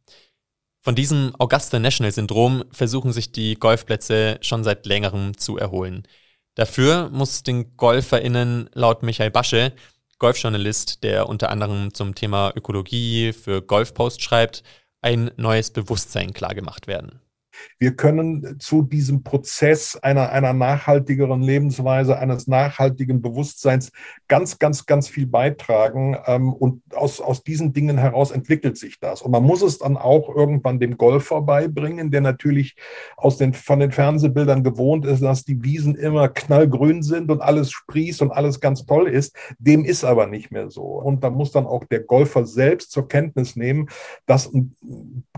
Von 0.81 0.95
diesem 0.95 1.35
Augusta 1.39 1.79
National 1.79 2.13
Syndrom 2.13 2.65
versuchen 2.71 3.13
sich 3.13 3.33
die 3.33 3.57
Golfplätze 3.57 4.39
schon 4.41 4.65
seit 4.65 4.87
längerem 4.87 5.37
zu 5.37 5.59
erholen. 5.59 6.05
Dafür 6.55 7.11
muss 7.11 7.43
den 7.43 7.77
GolferInnen 7.77 8.71
laut 8.75 9.03
Michael 9.03 9.31
Basche, 9.31 9.73
Golfjournalist, 10.19 11.05
der 11.05 11.29
unter 11.29 11.51
anderem 11.51 11.95
zum 11.95 12.15
Thema 12.15 12.53
Ökologie 12.57 13.33
für 13.33 13.63
Golfpost 13.63 14.23
schreibt, 14.23 14.63
ein 15.01 15.31
neues 15.37 15.71
Bewusstsein 15.71 16.33
klargemacht 16.33 16.87
werden. 16.87 17.21
Wir 17.79 17.95
können 17.95 18.59
zu 18.59 18.83
diesem 18.83 19.23
Prozess 19.23 19.97
einer, 19.97 20.31
einer 20.31 20.53
nachhaltigeren 20.53 21.43
Lebensweise, 21.43 22.19
eines 22.19 22.47
nachhaltigen 22.47 23.23
Bewusstseins 23.23 23.93
ganz, 24.27 24.59
ganz, 24.59 24.87
ganz 24.87 25.09
viel 25.09 25.27
beitragen. 25.27 26.17
Ähm, 26.27 26.53
und 26.53 26.83
aus, 26.95 27.21
aus 27.21 27.43
diesen 27.43 27.73
Dingen 27.73 27.99
heraus 27.99 28.31
entwickelt 28.31 28.77
sich 28.77 28.99
das. 29.01 29.23
Und 29.23 29.31
man 29.31 29.43
muss 29.43 29.63
es 29.63 29.79
dann 29.79 29.97
auch 29.97 30.35
irgendwann 30.35 30.81
dem 30.81 30.97
Golfer 30.97 31.43
beibringen, 31.43 32.11
der 32.11 32.21
natürlich 32.21 32.77
aus 33.17 33.37
den, 33.39 33.55
von 33.55 33.81
den 33.81 33.93
Fernsehbildern 33.93 34.65
gewohnt 34.65 35.07
ist, 35.07 35.23
dass 35.23 35.45
die 35.45 35.63
Wiesen 35.63 35.95
immer 35.95 36.29
knallgrün 36.29 37.03
sind 37.03 37.31
und 37.31 37.41
alles 37.41 37.71
sprießt 37.71 38.23
und 38.23 38.31
alles 38.31 38.61
ganz 38.61 38.87
toll 38.87 39.09
ist. 39.09 39.37
Dem 39.59 39.85
ist 39.85 40.05
aber 40.05 40.27
nicht 40.27 40.51
mehr 40.51 40.71
so. 40.71 40.83
Und 40.83 41.25
da 41.25 41.31
muss 41.31 41.53
dann 41.53 41.67
auch 41.67 41.85
der 41.85 42.01
Golfer 42.01 42.47
selbst 42.47 42.91
zur 42.91 43.09
Kenntnis 43.09 43.57
nehmen, 43.57 43.89
dass 44.27 44.53
ein 44.53 44.77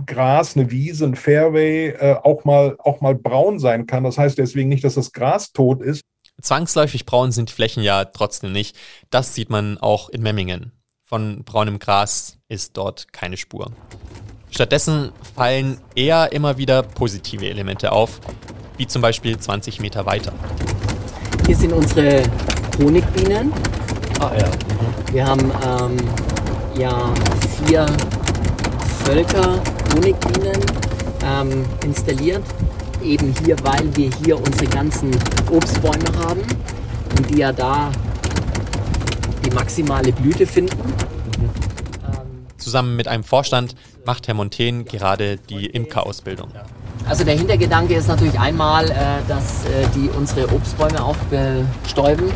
Gras, 0.07 0.57
eine 0.57 0.71
Wiese, 0.71 1.07
ein 1.07 1.15
Fairway, 1.15 1.95
äh, 2.11 2.15
auch, 2.23 2.45
mal, 2.45 2.77
auch 2.79 3.01
mal 3.01 3.15
braun 3.15 3.59
sein 3.59 3.87
kann. 3.87 4.05
Das 4.05 4.19
heißt 4.19 4.39
deswegen 4.39 4.69
nicht, 4.69 4.85
dass 4.85 4.95
das 4.95 5.13
Gras 5.13 5.53
tot 5.53 5.83
ist. 5.83 6.03
Zwangsläufig 6.41 7.05
braun 7.05 7.33
sind 7.33 7.51
die 7.51 7.55
Flächen 7.55 7.83
ja 7.83 8.05
trotzdem 8.05 8.53
nicht. 8.53 8.77
Das 9.11 9.35
sieht 9.35 9.51
man 9.51 9.79
auch 9.79 10.09
in 10.09 10.23
Memmingen. 10.23 10.73
Von 11.03 11.45
braunem 11.45 11.79
Gras 11.79 12.39
ist 12.49 12.77
dort 12.77 13.13
keine 13.13 13.37
Spur. 13.37 13.73
Stattdessen 14.51 15.13
fallen 15.35 15.79
eher 15.95 16.33
immer 16.33 16.57
wieder 16.57 16.83
positive 16.83 17.49
Elemente 17.49 17.93
auf, 17.93 18.21
wie 18.77 18.87
zum 18.87 19.03
Beispiel 19.03 19.39
20 19.39 19.81
Meter 19.81 20.07
weiter. 20.07 20.33
Hier 21.47 21.57
sind 21.57 21.73
unsere 21.73 22.23
Honigbienen. 22.79 23.53
Ah 24.21 24.33
ja. 24.39 24.51
Wir 25.13 25.27
haben 25.27 25.53
ähm, 25.67 25.97
ja 26.79 27.13
vier 27.67 27.87
Völker 29.05 29.63
Honigbienen 29.95 30.90
ähm, 31.31 31.65
installiert. 31.85 32.43
Eben 33.03 33.35
hier, 33.45 33.57
weil 33.63 33.97
wir 33.97 34.11
hier 34.25 34.37
unsere 34.37 34.67
ganzen 34.67 35.11
Obstbäume 35.51 36.13
haben 36.25 36.41
und 37.17 37.31
die 37.31 37.39
ja 37.39 37.53
da 37.53 37.91
die 39.45 39.51
maximale 39.51 40.13
Blüte 40.13 40.47
finden. 40.47 40.77
Zusammen 42.59 42.97
mit 42.97 43.09
einem 43.09 43.25
Vorstand 43.25 43.75
macht 44.05 44.29
Herr 44.29 44.35
Montaigne 44.35 44.85
gerade 44.85 45.39
die 45.49 45.67
Imkerausbildung. 45.67 46.51
Also 47.09 47.25
der 47.25 47.35
Hintergedanke 47.37 47.95
ist 47.95 48.09
natürlich 48.09 48.39
einmal, 48.39 48.91
äh, 48.91 48.95
dass 49.27 49.65
äh, 49.65 49.87
die 49.95 50.11
unsere 50.11 50.53
Obstbäume 50.53 51.03
auch 51.03 51.17
bestäuben. 51.83 52.31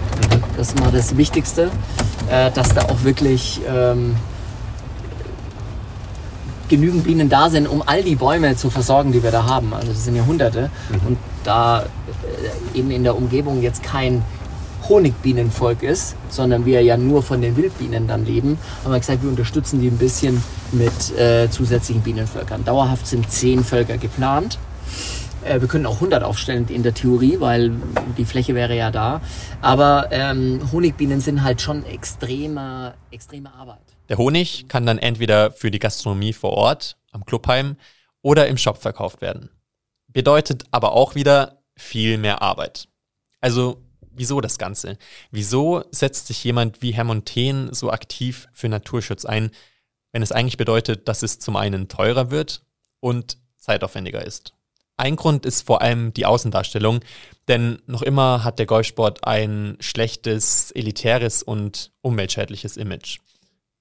Das 0.57 0.69
ist 0.69 0.81
mal 0.81 0.91
das 0.91 1.17
Wichtigste, 1.17 1.71
äh, 2.31 2.51
dass 2.51 2.75
da 2.75 2.83
auch 2.83 3.05
wirklich 3.05 3.61
ähm, 3.69 4.17
genügend 6.69 7.05
Bienen 7.05 7.29
da 7.29 7.51
sind, 7.51 7.69
um 7.69 7.83
all 7.87 8.03
die 8.03 8.17
Bäume 8.17 8.57
zu 8.57 8.71
versorgen, 8.71 9.13
die 9.13 9.23
wir 9.23 9.31
da 9.31 9.47
haben. 9.47 9.73
Also 9.75 9.89
das 9.89 10.05
sind 10.05 10.17
ja 10.17 10.25
hunderte. 10.27 10.71
Mhm. 10.91 11.09
Und 11.09 11.19
da 11.45 11.83
äh, 11.83 12.79
eben 12.79 12.91
in 12.91 13.05
der 13.05 13.17
Umgebung 13.17 13.63
jetzt 13.63 13.83
kein 13.83 14.23
Honigbienenvolk 14.89 15.83
ist, 15.83 16.15
sondern 16.29 16.67
wir 16.67 16.83
ja 16.83 16.97
nur 16.97 17.23
von 17.23 17.41
den 17.41 17.57
Wildbienen 17.57 18.07
dann 18.07 18.27
leben, 18.27 18.59
haben 18.85 18.93
wir 18.93 18.99
gesagt, 18.99 19.23
wir 19.23 19.31
unterstützen 19.31 19.81
die 19.81 19.89
ein 19.89 19.99
bisschen 19.99 20.43
mit 20.73 21.19
äh, 21.19 21.49
zusätzlichen 21.51 22.03
Bienenvölkern. 22.03 22.65
Dauerhaft 22.65 23.07
sind 23.07 23.31
zehn 23.31 23.65
Völker 23.65 23.97
geplant. 23.97 24.59
Äh, 25.45 25.61
wir 25.61 25.69
können 25.69 25.87
auch 25.87 25.95
100 25.95 26.23
aufstellen 26.23 26.69
in 26.69 26.83
der 26.83 26.95
Theorie, 26.95 27.41
weil 27.41 27.73
die 28.17 28.25
Fläche 28.25 28.55
wäre 28.55 28.77
ja 28.77 28.91
da. 28.91 29.21
Aber 29.61 30.09
ähm, 30.11 30.61
Honigbienen 30.73 31.21
sind 31.21 31.43
halt 31.43 31.61
schon 31.61 31.85
extreme, 31.85 32.95
extreme 33.11 33.53
Arbeit. 33.53 33.83
Der 34.09 34.19
Honig 34.19 34.69
kann 34.69 34.87
dann 34.87 34.99
entweder 34.99 35.51
für 35.51 35.71
die 35.71 35.79
Gastronomie 35.79 36.33
vor 36.33 36.53
Ort, 36.53 36.97
am 37.13 37.25
Clubheim 37.25 37.77
oder 38.23 38.49
im 38.49 38.59
Shop 38.59 38.79
verkauft 38.79 39.21
werden. 39.21 39.51
Bedeutet 40.09 40.65
aber 40.71 40.93
auch 40.93 41.15
wieder 41.15 41.63
viel 41.77 42.19
mehr 42.19 42.43
Arbeit. 42.43 42.89
Also 43.41 43.83
wieso 44.13 44.41
das 44.41 44.59
Ganze? 44.59 44.97
Wieso 45.31 45.85
setzt 45.91 46.27
sich 46.27 46.43
jemand 46.45 46.83
wie 46.83 46.93
Herr 46.93 47.05
Montaigne 47.05 47.75
so 47.75 47.91
aktiv 47.91 48.49
für 48.53 48.69
Naturschutz 48.69 49.25
ein, 49.25 49.51
wenn 50.13 50.23
es 50.23 50.33
eigentlich 50.33 50.57
bedeutet, 50.57 51.09
dass 51.09 51.23
es 51.23 51.39
zum 51.39 51.57
einen 51.57 51.89
teurer 51.89 52.31
wird 52.31 52.63
und 53.01 53.39
zeitaufwendiger 53.57 54.25
ist? 54.25 54.55
Ein 54.97 55.17
Grund 55.17 55.45
ist 55.45 55.67
vor 55.67 55.83
allem 55.83 56.13
die 56.15 56.25
Außendarstellung, 56.25 57.01
denn 57.49 57.83
noch 57.87 58.03
immer 58.03 58.45
hat 58.45 58.59
der 58.59 58.67
Golfsport 58.67 59.27
ein 59.27 59.77
schlechtes, 59.81 60.71
elitäres 60.71 61.43
und 61.43 61.91
umweltschädliches 62.01 62.77
Image. 62.77 63.19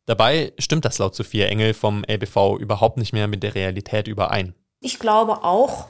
Dabei 0.06 0.54
stimmt 0.58 0.86
das 0.86 0.98
laut 0.98 1.16
Sophia 1.16 1.46
Engel 1.46 1.74
vom 1.74 2.04
LBV 2.04 2.58
überhaupt 2.60 2.98
nicht 2.98 3.14
mehr 3.14 3.28
mit 3.28 3.44
der 3.44 3.56
Realität 3.56 4.08
überein. 4.08 4.54
Ich 4.82 5.00
glaube 5.00 5.44
auch, 5.44 5.88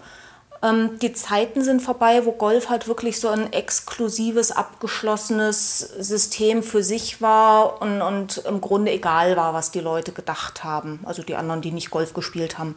ähm, 0.62 1.00
die 1.01 1.13
Zeiten 1.13 1.63
sind 1.63 1.82
vorbei, 1.82 2.25
wo 2.25 2.34
Golf 2.34 2.70
halt 2.70 2.88
wirklich 2.88 3.20
so 3.20 3.30
ein 3.30 3.51
exklusives, 3.53 4.51
abgeschlossenes 4.51 5.80
System 5.80 6.62
für 6.62 6.84
sich 6.84 7.22
war 7.22 7.82
und, 7.82 8.01
und 8.01 8.38
im 8.46 8.62
Grunde 8.62 8.92
egal 8.92 9.36
war, 9.36 9.53
was 9.53 9.72
die 9.72 9.80
Leute 9.80 10.12
gedacht 10.12 10.63
haben, 10.63 11.00
also 11.03 11.24
die 11.24 11.36
anderen, 11.36 11.62
die 11.62 11.72
nicht 11.72 11.92
Golf 11.92 12.13
gespielt 12.13 12.60
haben. 12.60 12.75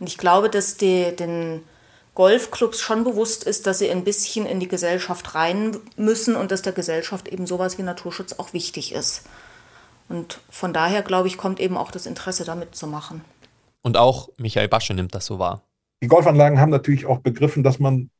Und 0.00 0.08
ich 0.08 0.18
glaube, 0.18 0.50
dass 0.50 0.76
die, 0.76 1.14
den 1.14 1.62
Golfclubs 2.14 2.80
schon 2.80 3.04
bewusst 3.04 3.44
ist, 3.44 3.66
dass 3.66 3.78
sie 3.78 3.90
ein 3.90 4.04
bisschen 4.04 4.46
in 4.46 4.60
die 4.60 4.68
Gesellschaft 4.68 5.34
rein 5.34 5.76
müssen 5.96 6.36
und 6.36 6.52
dass 6.52 6.62
der 6.62 6.72
Gesellschaft 6.72 7.28
eben 7.28 7.46
sowas 7.46 7.76
wie 7.78 7.82
Naturschutz 7.82 8.34
auch 8.34 8.52
wichtig 8.52 8.92
ist. 8.92 9.24
Und 10.08 10.40
von 10.48 10.72
daher, 10.72 11.02
glaube 11.02 11.28
ich, 11.28 11.36
kommt 11.36 11.60
eben 11.60 11.76
auch 11.76 11.90
das 11.90 12.06
Interesse, 12.06 12.44
damit 12.44 12.74
zu 12.76 12.86
machen. 12.86 13.22
Und 13.82 13.96
auch 13.96 14.28
Michael 14.38 14.68
Basche 14.68 14.94
nimmt 14.94 15.14
das 15.14 15.26
so 15.26 15.38
wahr. 15.38 15.62
Die 16.02 16.08
Golfanlagen 16.08 16.60
haben 16.60 16.70
natürlich 16.70 17.06
auch 17.06 17.18
begriffen, 17.18 17.62
dass 17.62 17.78
man 17.78 18.10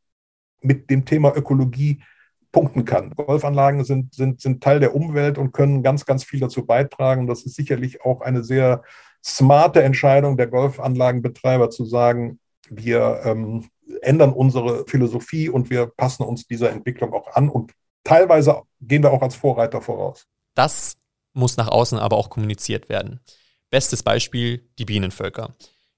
mit 0.60 0.90
dem 0.90 1.04
Thema 1.04 1.36
Ökologie 1.36 2.02
punkten 2.50 2.84
kann. 2.84 3.10
Golfanlagen 3.10 3.84
sind, 3.84 4.14
sind, 4.14 4.40
sind 4.40 4.62
Teil 4.62 4.80
der 4.80 4.94
Umwelt 4.94 5.38
und 5.38 5.52
können 5.52 5.82
ganz, 5.82 6.06
ganz 6.06 6.24
viel 6.24 6.40
dazu 6.40 6.64
beitragen. 6.64 7.26
Das 7.26 7.42
ist 7.42 7.56
sicherlich 7.56 8.04
auch 8.04 8.22
eine 8.22 8.42
sehr 8.42 8.82
smarte 9.22 9.82
Entscheidung 9.82 10.36
der 10.36 10.46
Golfanlagenbetreiber 10.46 11.70
zu 11.70 11.84
sagen, 11.84 12.38
wir 12.70 13.20
ähm, 13.24 13.68
ändern 14.03 14.33
unsere 14.33 14.85
Philosophie 14.87 15.49
und 15.49 15.71
wir 15.71 15.87
passen 15.87 16.23
uns 16.23 16.47
dieser 16.47 16.71
Entwicklung 16.71 17.12
auch 17.12 17.35
an 17.35 17.49
und 17.49 17.73
teilweise 18.05 18.62
gehen 18.81 19.03
wir 19.03 19.12
auch 19.12 19.23
als 19.23 19.35
Vorreiter 19.35 19.81
voraus. 19.81 20.26
Das 20.55 20.97
muss 21.33 21.57
nach 21.57 21.69
außen 21.69 21.99
aber 21.99 22.17
auch 22.17 22.31
kommuniziert 22.31 22.88
werden. 22.88 23.21
Bestes 23.71 24.03
Beispiel 24.03 24.69
die 24.79 24.85
Bienenvölker. 24.85 25.55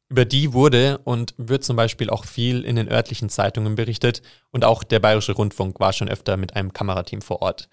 Über 0.09 0.25
die 0.25 0.53
wurde 0.53 0.99
und 0.99 1.35
wird 1.37 1.65
zum 1.65 1.77
Beispiel 1.77 2.11
auch 2.11 2.25
viel 2.25 2.65
in 2.65 2.77
den 2.77 2.89
örtlichen 2.89 3.29
Zeitungen 3.29 3.75
berichtet 3.75 4.23
und 4.51 4.65
auch 4.65 4.85
der 4.85 5.01
Bayerische 5.01 5.33
Rundfunk 5.33 5.81
war 5.81 5.93
schon 5.93 6.09
öfter 6.09 6.37
mit 6.37 6.55
einem 6.55 6.73
Kamerateam 6.73 7.21
vor 7.23 7.43
Ort. 7.43 7.69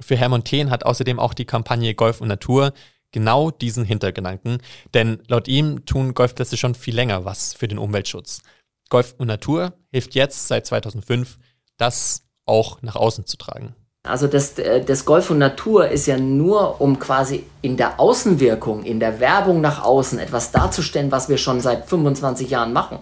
Für 0.00 0.16
Herr 0.16 0.28
Montaigne 0.28 0.70
hat 0.70 0.84
außerdem 0.84 1.18
auch 1.18 1.34
die 1.34 1.44
Kampagne 1.44 1.94
Golf 1.94 2.20
und 2.20 2.28
Natur 2.28 2.72
genau 3.12 3.50
diesen 3.50 3.84
Hintergedanken, 3.84 4.58
denn 4.92 5.22
laut 5.28 5.48
ihm 5.48 5.86
tun 5.86 6.14
Golfplätze 6.14 6.56
schon 6.56 6.74
viel 6.74 6.94
länger 6.94 7.24
was 7.24 7.54
für 7.54 7.68
den 7.68 7.78
Umweltschutz. 7.78 8.42
Golf 8.88 9.14
und 9.18 9.26
Natur 9.26 9.74
hilft 9.90 10.14
jetzt 10.14 10.48
seit 10.48 10.66
2005, 10.66 11.38
das 11.76 12.22
auch 12.44 12.82
nach 12.82 12.96
außen 12.96 13.26
zu 13.26 13.36
tragen. 13.36 13.74
Also 14.04 14.28
das, 14.28 14.58
äh, 14.58 14.84
das 14.84 15.04
Golf 15.04 15.30
und 15.30 15.38
Natur 15.38 15.88
ist 15.88 16.06
ja 16.06 16.16
nur, 16.16 16.80
um 16.80 16.98
quasi 16.98 17.44
in 17.62 17.76
der 17.76 17.98
Außenwirkung, 17.98 18.84
in 18.84 19.00
der 19.00 19.20
Werbung 19.20 19.60
nach 19.60 19.82
außen 19.82 20.18
etwas 20.18 20.52
darzustellen, 20.52 21.10
was 21.10 21.28
wir 21.28 21.38
schon 21.38 21.60
seit 21.60 21.88
25 21.88 22.50
Jahren 22.50 22.72
machen. 22.72 22.98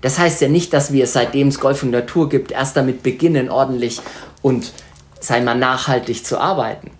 Das 0.00 0.18
heißt 0.18 0.40
ja 0.40 0.48
nicht, 0.48 0.72
dass 0.72 0.92
wir 0.92 1.06
seitdem 1.06 1.48
es 1.48 1.60
Golf 1.60 1.82
und 1.82 1.90
Natur 1.90 2.28
gibt, 2.28 2.52
erst 2.52 2.76
damit 2.76 3.02
beginnen, 3.02 3.50
ordentlich 3.50 4.00
und 4.42 4.72
sei 5.20 5.40
mal 5.40 5.54
nachhaltig 5.54 6.24
zu 6.24 6.38
arbeiten. 6.38 6.90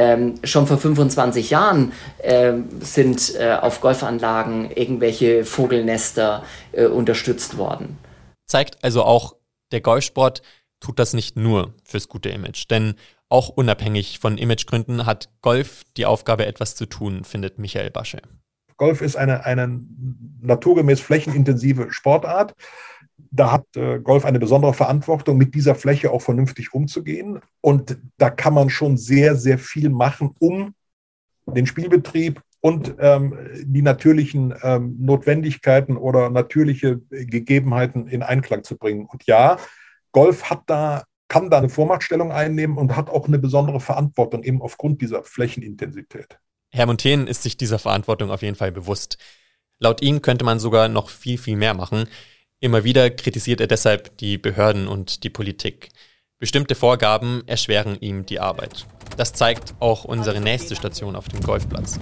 Ähm, 0.00 0.34
schon 0.44 0.68
vor 0.68 0.78
25 0.78 1.50
Jahren 1.50 1.92
äh, 2.18 2.52
sind 2.78 3.34
äh, 3.34 3.54
auf 3.60 3.80
Golfanlagen 3.80 4.70
irgendwelche 4.70 5.44
Vogelnester 5.44 6.44
äh, 6.70 6.84
unterstützt 6.84 7.58
worden. 7.58 7.98
Zeigt 8.46 8.84
also 8.84 9.02
auch, 9.02 9.34
der 9.72 9.80
Golfsport 9.80 10.42
tut 10.78 11.00
das 11.00 11.14
nicht 11.14 11.34
nur 11.34 11.74
fürs 11.82 12.06
gute 12.06 12.28
Image, 12.28 12.70
denn 12.70 12.94
auch 13.28 13.48
unabhängig 13.48 14.20
von 14.20 14.38
Imagegründen 14.38 15.04
hat 15.04 15.30
Golf 15.42 15.82
die 15.96 16.06
Aufgabe, 16.06 16.46
etwas 16.46 16.76
zu 16.76 16.86
tun, 16.86 17.24
findet 17.24 17.58
Michael 17.58 17.90
Basche. 17.90 18.22
Golf 18.76 19.00
ist 19.00 19.16
eine, 19.16 19.44
eine 19.44 19.80
naturgemäß 20.40 21.00
flächenintensive 21.00 21.88
Sportart. 21.90 22.54
Da 23.30 23.52
hat 23.52 23.76
äh, 23.76 23.98
Golf 24.00 24.24
eine 24.24 24.38
besondere 24.38 24.74
Verantwortung, 24.74 25.36
mit 25.36 25.54
dieser 25.54 25.74
Fläche 25.74 26.10
auch 26.10 26.22
vernünftig 26.22 26.72
umzugehen. 26.72 27.40
Und 27.60 27.98
da 28.16 28.30
kann 28.30 28.54
man 28.54 28.70
schon 28.70 28.96
sehr, 28.96 29.36
sehr 29.36 29.58
viel 29.58 29.90
machen, 29.90 30.34
um 30.38 30.74
den 31.46 31.66
Spielbetrieb 31.66 32.40
und 32.60 32.96
ähm, 32.98 33.36
die 33.62 33.82
natürlichen 33.82 34.54
ähm, 34.62 34.96
Notwendigkeiten 34.98 35.96
oder 35.96 36.30
natürliche 36.30 37.00
Gegebenheiten 37.10 38.08
in 38.08 38.22
Einklang 38.22 38.64
zu 38.64 38.76
bringen. 38.76 39.06
Und 39.06 39.24
ja, 39.26 39.58
Golf 40.12 40.50
hat 40.50 40.62
da, 40.66 41.04
kann 41.28 41.50
da 41.50 41.58
eine 41.58 41.68
Vormachtstellung 41.68 42.32
einnehmen 42.32 42.76
und 42.76 42.96
hat 42.96 43.10
auch 43.10 43.28
eine 43.28 43.38
besondere 43.38 43.80
Verantwortung 43.80 44.42
eben 44.42 44.60
aufgrund 44.62 45.00
dieser 45.00 45.22
Flächenintensität. 45.22 46.38
Herr 46.70 46.86
Montaigne 46.86 47.28
ist 47.28 47.42
sich 47.42 47.56
dieser 47.56 47.78
Verantwortung 47.78 48.30
auf 48.30 48.42
jeden 48.42 48.56
Fall 48.56 48.72
bewusst. 48.72 49.18
Laut 49.78 50.02
ihm 50.02 50.22
könnte 50.22 50.44
man 50.44 50.58
sogar 50.58 50.88
noch 50.88 51.08
viel, 51.08 51.38
viel 51.38 51.56
mehr 51.56 51.74
machen. 51.74 52.08
Immer 52.60 52.82
wieder 52.82 53.08
kritisiert 53.10 53.60
er 53.60 53.68
deshalb 53.68 54.16
die 54.18 54.36
Behörden 54.36 54.88
und 54.88 55.22
die 55.22 55.30
Politik. 55.30 55.90
Bestimmte 56.40 56.74
Vorgaben 56.74 57.44
erschweren 57.46 57.96
ihm 58.00 58.26
die 58.26 58.40
Arbeit. 58.40 58.84
Das 59.16 59.32
zeigt 59.32 59.74
auch 59.78 60.04
unsere 60.04 60.40
nächste 60.40 60.74
Station 60.74 61.14
auf 61.14 61.28
dem 61.28 61.40
Golfplatz. 61.40 62.00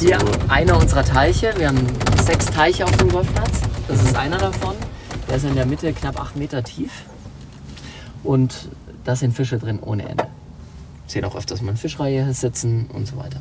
Hier 0.00 0.18
einer 0.48 0.76
unserer 0.76 1.04
Teiche. 1.04 1.54
Wir 1.56 1.68
haben 1.68 1.86
sechs 2.24 2.46
Teiche 2.46 2.84
auf 2.84 2.96
dem 2.96 3.10
Golfplatz. 3.10 3.60
Das 3.86 4.02
ist 4.02 4.16
einer 4.16 4.38
davon. 4.38 4.74
Der 5.28 5.36
ist 5.36 5.44
in 5.44 5.54
der 5.54 5.66
Mitte 5.66 5.92
knapp 5.92 6.20
acht 6.20 6.34
Meter 6.34 6.64
tief. 6.64 7.04
Und 8.24 8.70
da 9.04 9.14
sind 9.14 9.34
Fische 9.34 9.58
drin 9.58 9.78
ohne 9.80 10.08
Ende. 10.08 10.26
Ich 11.06 11.12
sehe 11.12 11.24
auch 11.24 11.36
öfters 11.36 11.62
mal 11.62 11.76
Fischreihe 11.76 12.34
sitzen 12.34 12.90
und 12.92 13.06
so 13.06 13.16
weiter. 13.18 13.40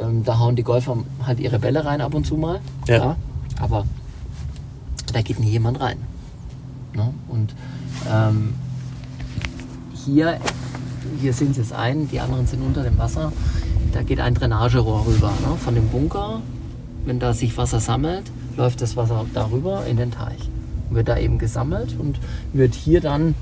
Ähm, 0.00 0.24
da 0.24 0.38
hauen 0.38 0.56
die 0.56 0.62
Golfer 0.62 0.96
halt 1.26 1.38
ihre 1.38 1.58
Bälle 1.58 1.84
rein 1.84 2.00
ab 2.00 2.14
und 2.14 2.24
zu 2.24 2.38
mal. 2.38 2.60
Ja. 2.86 2.96
ja 2.96 3.16
aber 3.60 3.84
da 5.12 5.22
geht 5.22 5.40
nie 5.40 5.50
jemand 5.50 5.80
rein. 5.80 5.98
Ne? 6.94 7.12
Und 7.28 7.54
ähm, 8.10 8.54
hier, 9.94 10.38
hier 11.20 11.32
sind 11.32 11.54
sie 11.54 11.60
es 11.60 11.72
ein, 11.72 12.08
die 12.08 12.20
anderen 12.20 12.46
sind 12.46 12.62
unter 12.62 12.82
dem 12.82 12.98
Wasser. 12.98 13.32
Da 13.92 14.02
geht 14.02 14.20
ein 14.20 14.34
Drainagerohr 14.34 15.06
rüber 15.06 15.32
ne? 15.46 15.56
von 15.56 15.74
dem 15.74 15.88
Bunker. 15.88 16.40
Wenn 17.04 17.18
da 17.18 17.32
sich 17.32 17.56
Wasser 17.56 17.80
sammelt, 17.80 18.30
läuft 18.56 18.82
das 18.82 18.96
Wasser 18.96 19.24
darüber 19.32 19.86
in 19.86 19.96
den 19.96 20.10
Teich 20.10 20.50
wird 20.90 21.08
da 21.08 21.18
eben 21.18 21.38
gesammelt 21.38 21.94
und 21.98 22.18
wird 22.52 22.74
hier 22.74 23.00
dann, 23.00 23.34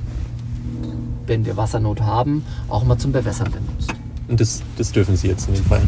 wenn 1.27 1.45
wir 1.45 1.57
Wassernot 1.57 2.01
haben, 2.01 2.45
auch 2.69 2.85
mal 2.85 2.99
zum 2.99 3.13
Bewässern 3.13 3.51
benutzt. 3.51 3.95
Und 4.29 4.41
das, 4.41 4.63
das 4.77 4.93
dürfen 4.93 5.17
Sie 5.17 5.29
jetzt 5.29 5.49
in 5.49 5.55
dem 5.55 5.65
Fall? 5.65 5.83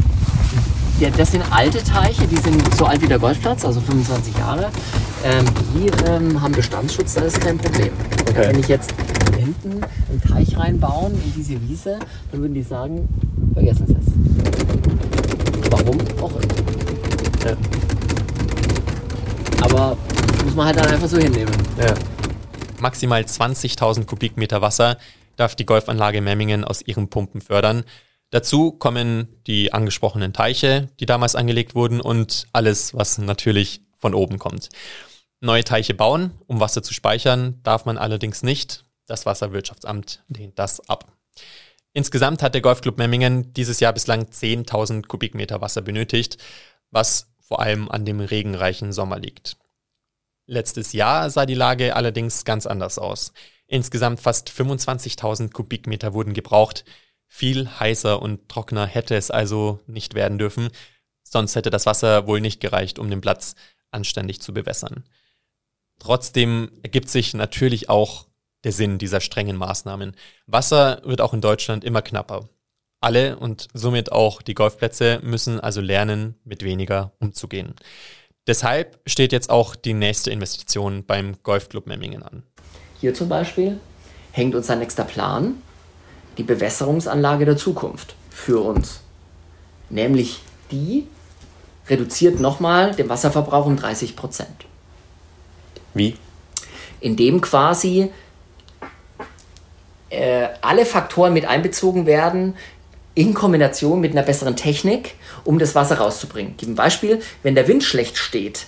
Ja, 0.99 1.09
das 1.11 1.31
sind 1.31 1.43
alte 1.49 1.81
Teiche, 1.81 2.27
die 2.27 2.35
sind 2.35 2.75
so 2.75 2.83
alt 2.83 3.01
wie 3.01 3.07
der 3.07 3.19
Golfplatz, 3.19 3.63
also 3.63 3.79
25 3.79 4.37
Jahre. 4.37 4.69
Ähm, 5.23 5.45
die 5.73 5.87
ähm, 6.09 6.41
haben 6.41 6.51
Bestandsschutz, 6.51 7.13
da 7.13 7.21
ist 7.21 7.39
kein 7.39 7.57
Problem. 7.57 7.91
Okay. 8.29 8.49
Wenn 8.49 8.59
ich 8.59 8.67
jetzt 8.67 8.93
hinten 9.37 9.81
einen 10.09 10.21
Teich 10.21 10.57
reinbauen 10.57 11.13
in 11.13 11.33
diese 11.37 11.61
Wiese, 11.61 11.99
dann 12.31 12.41
würden 12.41 12.53
die 12.53 12.63
sagen, 12.63 13.07
vergessen 13.53 13.87
Sie 13.87 13.93
es. 13.93 15.71
Warum 15.71 15.97
auch 16.21 16.31
immer. 16.31 17.49
Ja. 17.49 17.57
Aber 19.61 19.97
muss 20.43 20.55
man 20.55 20.65
halt 20.65 20.79
dann 20.79 20.87
einfach 20.87 21.07
so 21.07 21.17
hinnehmen. 21.17 21.53
Ja. 21.77 21.93
Maximal 22.81 23.21
20.000 23.21 24.05
Kubikmeter 24.05 24.61
Wasser 24.61 24.97
darf 25.37 25.55
die 25.55 25.65
Golfanlage 25.65 26.19
Memmingen 26.19 26.65
aus 26.65 26.81
ihren 26.81 27.07
Pumpen 27.07 27.39
fördern. 27.39 27.85
Dazu 28.31 28.71
kommen 28.71 29.41
die 29.47 29.73
angesprochenen 29.73 30.33
Teiche, 30.33 30.89
die 30.99 31.05
damals 31.05 31.35
angelegt 31.35 31.73
wurden 31.73 31.99
und 31.99 32.47
alles, 32.53 32.93
was 32.93 33.17
natürlich 33.17 33.81
von 33.97 34.13
oben 34.13 34.37
kommt. 34.37 34.69
Neue 35.41 35.63
Teiche 35.63 35.93
bauen, 35.93 36.31
um 36.47 36.59
Wasser 36.59 36.83
zu 36.83 36.93
speichern, 36.93 37.59
darf 37.63 37.85
man 37.85 37.97
allerdings 37.97 38.43
nicht. 38.43 38.85
Das 39.07 39.25
Wasserwirtschaftsamt 39.25 40.23
lehnt 40.27 40.59
das 40.59 40.87
ab. 40.89 41.11
Insgesamt 41.93 42.43
hat 42.43 42.53
der 42.53 42.61
Golfclub 42.61 42.97
Memmingen 42.97 43.51
dieses 43.53 43.79
Jahr 43.79 43.93
bislang 43.93 44.25
10.000 44.25 45.07
Kubikmeter 45.07 45.61
Wasser 45.61 45.81
benötigt, 45.81 46.37
was 46.91 47.31
vor 47.39 47.61
allem 47.61 47.89
an 47.89 48.05
dem 48.05 48.19
regenreichen 48.19 48.93
Sommer 48.93 49.17
liegt. 49.17 49.57
Letztes 50.45 50.93
Jahr 50.93 51.29
sah 51.29 51.45
die 51.45 51.55
Lage 51.55 51.95
allerdings 51.95 52.45
ganz 52.45 52.67
anders 52.67 52.99
aus. 52.99 53.33
Insgesamt 53.65 54.19
fast 54.19 54.49
25.000 54.49 55.51
Kubikmeter 55.51 56.13
wurden 56.13 56.33
gebraucht. 56.33 56.85
Viel 57.31 57.69
heißer 57.79 58.21
und 58.21 58.49
trockener 58.49 58.87
hätte 58.87 59.15
es 59.15 59.31
also 59.31 59.79
nicht 59.85 60.15
werden 60.15 60.39
dürfen, 60.39 60.69
sonst 61.23 61.55
hätte 61.55 61.69
das 61.69 61.85
Wasser 61.85 62.27
wohl 62.27 62.41
nicht 62.41 62.59
gereicht, 62.59 62.97
um 62.99 63.09
den 63.09 63.21
Platz 63.21 63.55
anständig 63.91 64.41
zu 64.41 64.53
bewässern. 64.53 65.05
Trotzdem 65.99 66.71
ergibt 66.81 67.09
sich 67.09 67.33
natürlich 67.33 67.87
auch 67.87 68.25
der 68.63 68.71
Sinn 68.71 68.97
dieser 68.97 69.21
strengen 69.21 69.57
Maßnahmen. 69.57 70.15
Wasser 70.47 71.01
wird 71.05 71.21
auch 71.21 71.33
in 71.33 71.41
Deutschland 71.41 71.83
immer 71.83 72.01
knapper. 72.01 72.49
Alle 72.99 73.37
und 73.37 73.67
somit 73.73 74.11
auch 74.11 74.41
die 74.41 74.55
Golfplätze 74.55 75.19
müssen 75.23 75.59
also 75.59 75.81
lernen, 75.81 76.35
mit 76.43 76.63
weniger 76.63 77.13
umzugehen. 77.19 77.75
Deshalb 78.47 78.99
steht 79.05 79.31
jetzt 79.31 79.49
auch 79.49 79.75
die 79.75 79.93
nächste 79.93 80.31
Investition 80.31 81.05
beim 81.05 81.41
Golfclub 81.43 81.85
Memmingen 81.85 82.23
an. 82.23 82.43
Hier 82.99 83.13
zum 83.13 83.29
Beispiel 83.29 83.79
hängt 84.31 84.55
unser 84.55 84.75
nächster 84.75 85.05
Plan, 85.05 85.61
die 86.37 86.43
Bewässerungsanlage 86.43 87.45
der 87.45 87.57
Zukunft 87.57 88.15
für 88.29 88.59
uns. 88.61 89.01
Nämlich 89.89 90.41
die 90.71 91.07
reduziert 91.87 92.39
nochmal 92.39 92.93
den 92.95 93.09
Wasserverbrauch 93.09 93.65
um 93.65 93.75
30 93.75 94.15
Prozent. 94.15 94.65
Wie? 95.93 96.15
Indem 96.99 97.41
quasi 97.41 98.11
äh, 100.09 100.47
alle 100.61 100.85
Faktoren 100.85 101.33
mit 101.33 101.45
einbezogen 101.45 102.05
werden, 102.05 102.55
in 103.15 103.33
Kombination 103.33 103.99
mit 103.99 104.11
einer 104.11 104.23
besseren 104.23 104.55
Technik, 104.55 105.15
um 105.43 105.59
das 105.59 105.75
Wasser 105.75 105.97
rauszubringen. 105.97 106.55
Gebe 106.57 106.71
ein 106.71 106.75
Beispiel, 106.75 107.21
wenn 107.43 107.55
der 107.55 107.67
Wind 107.67 107.83
schlecht 107.83 108.17
steht, 108.17 108.67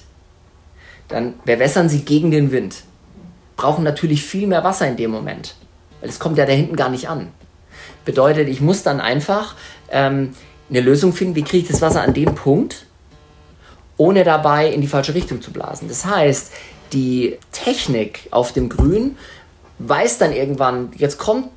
dann 1.07 1.35
bewässern 1.45 1.89
Sie 1.89 2.03
gegen 2.03 2.31
den 2.31 2.51
Wind. 2.51 2.83
Brauchen 3.55 3.83
natürlich 3.83 4.23
viel 4.23 4.47
mehr 4.47 4.63
Wasser 4.63 4.87
in 4.87 4.97
dem 4.97 5.11
Moment, 5.11 5.55
weil 5.99 6.09
es 6.09 6.19
kommt 6.19 6.37
ja 6.37 6.45
da 6.45 6.53
hinten 6.53 6.75
gar 6.75 6.89
nicht 6.89 7.07
an. 7.07 7.31
Bedeutet, 8.05 8.49
ich 8.49 8.61
muss 8.61 8.83
dann 8.83 8.99
einfach 8.99 9.55
ähm, 9.89 10.33
eine 10.69 10.81
Lösung 10.81 11.13
finden, 11.13 11.35
wie 11.35 11.43
kriege 11.43 11.63
ich 11.63 11.71
das 11.71 11.81
Wasser 11.81 12.01
an 12.01 12.13
den 12.13 12.33
Punkt, 12.35 12.85
ohne 13.97 14.23
dabei 14.23 14.71
in 14.71 14.81
die 14.81 14.87
falsche 14.87 15.13
Richtung 15.13 15.41
zu 15.41 15.51
blasen. 15.51 15.87
Das 15.87 16.05
heißt, 16.05 16.51
die 16.93 17.37
Technik 17.51 18.27
auf 18.31 18.53
dem 18.53 18.69
Grün 18.69 19.17
weiß 19.79 20.17
dann 20.17 20.33
irgendwann, 20.33 20.91
jetzt 20.97 21.17
kommt 21.17 21.49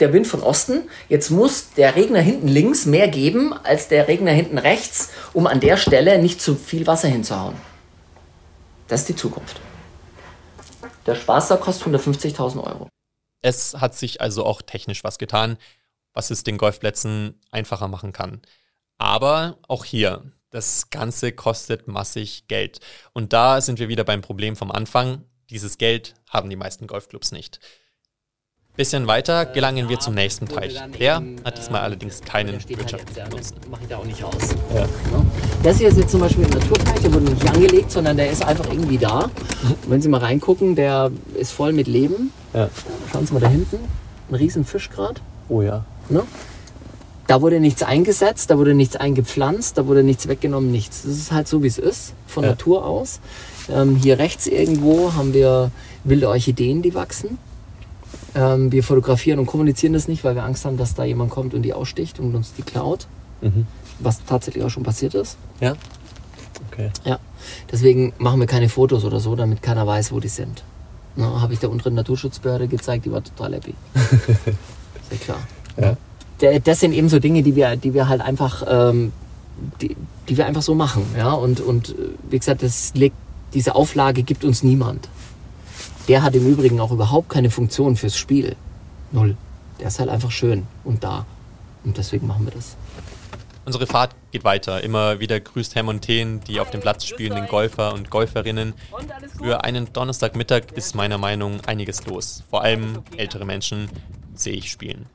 der 0.00 0.12
Wind 0.12 0.26
von 0.26 0.42
Osten. 0.42 0.88
Jetzt 1.08 1.30
muss 1.30 1.70
der 1.76 1.96
Regner 1.96 2.20
hinten 2.20 2.48
links 2.48 2.86
mehr 2.86 3.08
geben 3.08 3.52
als 3.52 3.88
der 3.88 4.08
Regner 4.08 4.32
hinten 4.32 4.58
rechts, 4.58 5.10
um 5.32 5.46
an 5.46 5.60
der 5.60 5.76
Stelle 5.76 6.20
nicht 6.20 6.40
zu 6.40 6.54
viel 6.54 6.86
Wasser 6.86 7.08
hinzuhauen. 7.08 7.54
Das 8.88 9.00
ist 9.00 9.08
die 9.08 9.16
Zukunft. 9.16 9.60
Der 11.06 11.14
Spaß 11.14 11.48
kostet 11.60 11.94
150.000 11.94 12.62
Euro. 12.62 12.88
Es 13.42 13.74
hat 13.74 13.94
sich 13.94 14.20
also 14.20 14.44
auch 14.44 14.62
technisch 14.62 15.04
was 15.04 15.18
getan, 15.18 15.58
was 16.12 16.30
es 16.30 16.44
den 16.44 16.58
Golfplätzen 16.58 17.40
einfacher 17.50 17.88
machen 17.88 18.12
kann. 18.12 18.42
Aber 18.98 19.58
auch 19.68 19.84
hier, 19.84 20.32
Das 20.50 20.90
Ganze 20.90 21.32
kostet 21.32 21.88
massig 21.88 22.46
Geld. 22.48 22.80
Und 23.12 23.32
da 23.32 23.60
sind 23.60 23.78
wir 23.78 23.88
wieder 23.88 24.04
beim 24.04 24.22
Problem 24.22 24.56
vom 24.56 24.70
Anfang. 24.70 25.24
Dieses 25.50 25.76
Geld 25.76 26.14
haben 26.30 26.48
die 26.48 26.56
meisten 26.56 26.86
Golfclubs 26.86 27.32
nicht. 27.32 27.60
Bisschen 28.76 29.06
weiter 29.06 29.46
gelangen 29.46 29.88
wir 29.88 29.98
zum 29.98 30.12
nächsten 30.12 30.46
Teich. 30.46 30.74
Der 31.00 31.22
hat 31.44 31.56
diesmal 31.56 31.80
allerdings 31.80 32.20
keinen 32.20 32.58
wirtschaftlichen 32.68 33.30
Nutzen. 33.30 33.56
Mache 33.70 33.80
ich 33.84 33.88
da 33.88 33.96
auch 33.96 34.04
nicht 34.04 34.22
aus. 34.22 34.34
Ja. 34.74 34.86
Das 35.62 35.78
hier 35.78 35.88
ist 35.88 35.96
jetzt 35.96 36.10
zum 36.10 36.20
Beispiel 36.20 36.44
ein 36.44 36.50
Naturteich, 36.50 37.00
der 37.00 37.14
wurde 37.14 37.24
nicht 37.24 37.48
angelegt, 37.48 37.90
sondern 37.90 38.18
der 38.18 38.30
ist 38.30 38.44
einfach 38.44 38.66
irgendwie 38.70 38.98
da. 38.98 39.30
Und 39.62 39.88
wenn 39.88 40.02
Sie 40.02 40.10
mal 40.10 40.20
reingucken, 40.20 40.74
der 40.74 41.10
ist 41.34 41.52
voll 41.52 41.72
mit 41.72 41.86
Leben. 41.86 42.32
Ja. 42.52 42.68
Schauen 43.10 43.26
Sie 43.26 43.32
mal 43.32 43.40
da 43.40 43.48
hinten, 43.48 43.78
ein 44.28 44.34
riesen 44.34 44.66
Fischgrad. 44.66 45.22
Oh 45.48 45.62
ja. 45.62 45.86
Ne? 46.10 46.24
Da 47.28 47.40
wurde 47.40 47.60
nichts 47.60 47.82
eingesetzt, 47.82 48.50
da 48.50 48.58
wurde 48.58 48.74
nichts 48.74 48.94
eingepflanzt, 48.94 49.78
da 49.78 49.86
wurde 49.86 50.02
nichts 50.02 50.28
weggenommen, 50.28 50.70
nichts. 50.70 51.02
Das 51.02 51.12
ist 51.12 51.32
halt 51.32 51.48
so, 51.48 51.62
wie 51.62 51.66
es 51.66 51.78
ist, 51.78 52.12
von 52.26 52.44
Ja. 52.44 52.50
Natur 52.50 52.84
aus. 52.84 53.20
Ähm, 53.74 53.96
hier 53.96 54.18
rechts 54.18 54.46
irgendwo 54.46 55.14
haben 55.14 55.32
wir 55.32 55.70
wilde 56.04 56.28
Orchideen, 56.28 56.82
die 56.82 56.94
wachsen. 56.94 57.38
Ähm, 58.36 58.70
wir 58.70 58.84
fotografieren 58.84 59.38
und 59.38 59.46
kommunizieren 59.46 59.94
das 59.94 60.08
nicht, 60.08 60.22
weil 60.22 60.34
wir 60.34 60.44
Angst 60.44 60.66
haben, 60.66 60.76
dass 60.76 60.94
da 60.94 61.04
jemand 61.04 61.30
kommt 61.30 61.54
und 61.54 61.62
die 61.62 61.72
aussticht 61.72 62.20
und 62.20 62.34
uns 62.34 62.52
die 62.52 62.62
klaut. 62.62 63.06
Mhm. 63.40 63.66
Was 63.98 64.22
tatsächlich 64.26 64.62
auch 64.62 64.68
schon 64.68 64.82
passiert 64.82 65.14
ist. 65.14 65.38
Ja? 65.60 65.74
Okay. 66.70 66.90
Ja. 67.04 67.18
Deswegen 67.72 68.12
machen 68.18 68.38
wir 68.38 68.46
keine 68.46 68.68
Fotos 68.68 69.04
oder 69.04 69.20
so, 69.20 69.36
damit 69.36 69.62
keiner 69.62 69.86
weiß, 69.86 70.12
wo 70.12 70.20
die 70.20 70.28
sind. 70.28 70.62
Habe 71.18 71.54
ich 71.54 71.60
der 71.60 71.70
unteren 71.70 71.94
Naturschutzbehörde 71.94 72.68
gezeigt, 72.68 73.06
die 73.06 73.12
war 73.12 73.24
total 73.24 73.54
happy. 73.54 73.74
Sehr 75.08 75.18
klar. 75.18 75.38
Ja. 75.80 75.96
Das 76.60 76.80
sind 76.80 76.92
eben 76.92 77.08
so 77.08 77.18
Dinge, 77.18 77.42
die 77.42 77.56
wir, 77.56 77.76
die 77.76 77.94
wir 77.94 78.08
halt 78.08 78.20
einfach, 78.20 78.62
ähm, 78.68 79.12
die, 79.80 79.96
die 80.28 80.36
wir 80.36 80.44
einfach 80.44 80.60
so 80.60 80.74
machen. 80.74 81.06
Ja? 81.16 81.32
Und, 81.32 81.60
und 81.60 81.90
äh, 81.90 81.94
wie 82.28 82.38
gesagt, 82.38 82.62
das 82.62 82.92
legt, 82.94 83.16
diese 83.54 83.74
Auflage 83.74 84.22
gibt 84.22 84.44
uns 84.44 84.62
niemand. 84.62 85.08
Der 86.08 86.22
hat 86.22 86.34
im 86.34 86.46
Übrigen 86.46 86.80
auch 86.80 86.92
überhaupt 86.92 87.28
keine 87.28 87.50
Funktion 87.50 87.96
fürs 87.96 88.16
Spiel. 88.16 88.56
Null. 89.12 89.36
Der 89.80 89.88
ist 89.88 89.98
halt 89.98 90.08
einfach 90.08 90.30
schön 90.30 90.66
und 90.84 91.02
da. 91.04 91.26
Und 91.84 91.98
deswegen 91.98 92.26
machen 92.26 92.46
wir 92.46 92.52
das. 92.52 92.76
Unsere 93.64 93.88
Fahrt 93.88 94.14
geht 94.30 94.44
weiter. 94.44 94.84
Immer 94.84 95.18
wieder 95.18 95.40
grüßt 95.40 95.74
Herr 95.74 95.82
Montaigne 95.82 96.38
die 96.46 96.60
auf 96.60 96.70
dem 96.70 96.80
Platz 96.80 97.04
spielenden 97.04 97.48
Golfer 97.48 97.92
und 97.94 98.10
Golferinnen. 98.10 98.74
Für 99.38 99.64
einen 99.64 99.92
Donnerstagmittag 99.92 100.72
ist 100.76 100.94
meiner 100.94 101.18
Meinung 101.18 101.56
nach 101.56 101.66
einiges 101.66 102.06
los. 102.06 102.44
Vor 102.48 102.62
allem 102.62 103.02
ältere 103.16 103.44
Menschen 103.44 103.90
sehe 104.34 104.54
ich 104.54 104.70
spielen. 104.70 105.06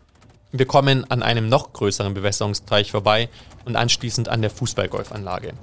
Wir 0.51 0.65
kommen 0.65 1.09
an 1.09 1.23
einem 1.23 1.47
noch 1.47 1.71
größeren 1.71 2.13
Bewässerungsteich 2.13 2.91
vorbei 2.91 3.29
und 3.63 3.77
anschließend 3.77 4.27
an 4.27 4.41
der 4.41 4.49
Fußballgolfanlage. 4.49 5.53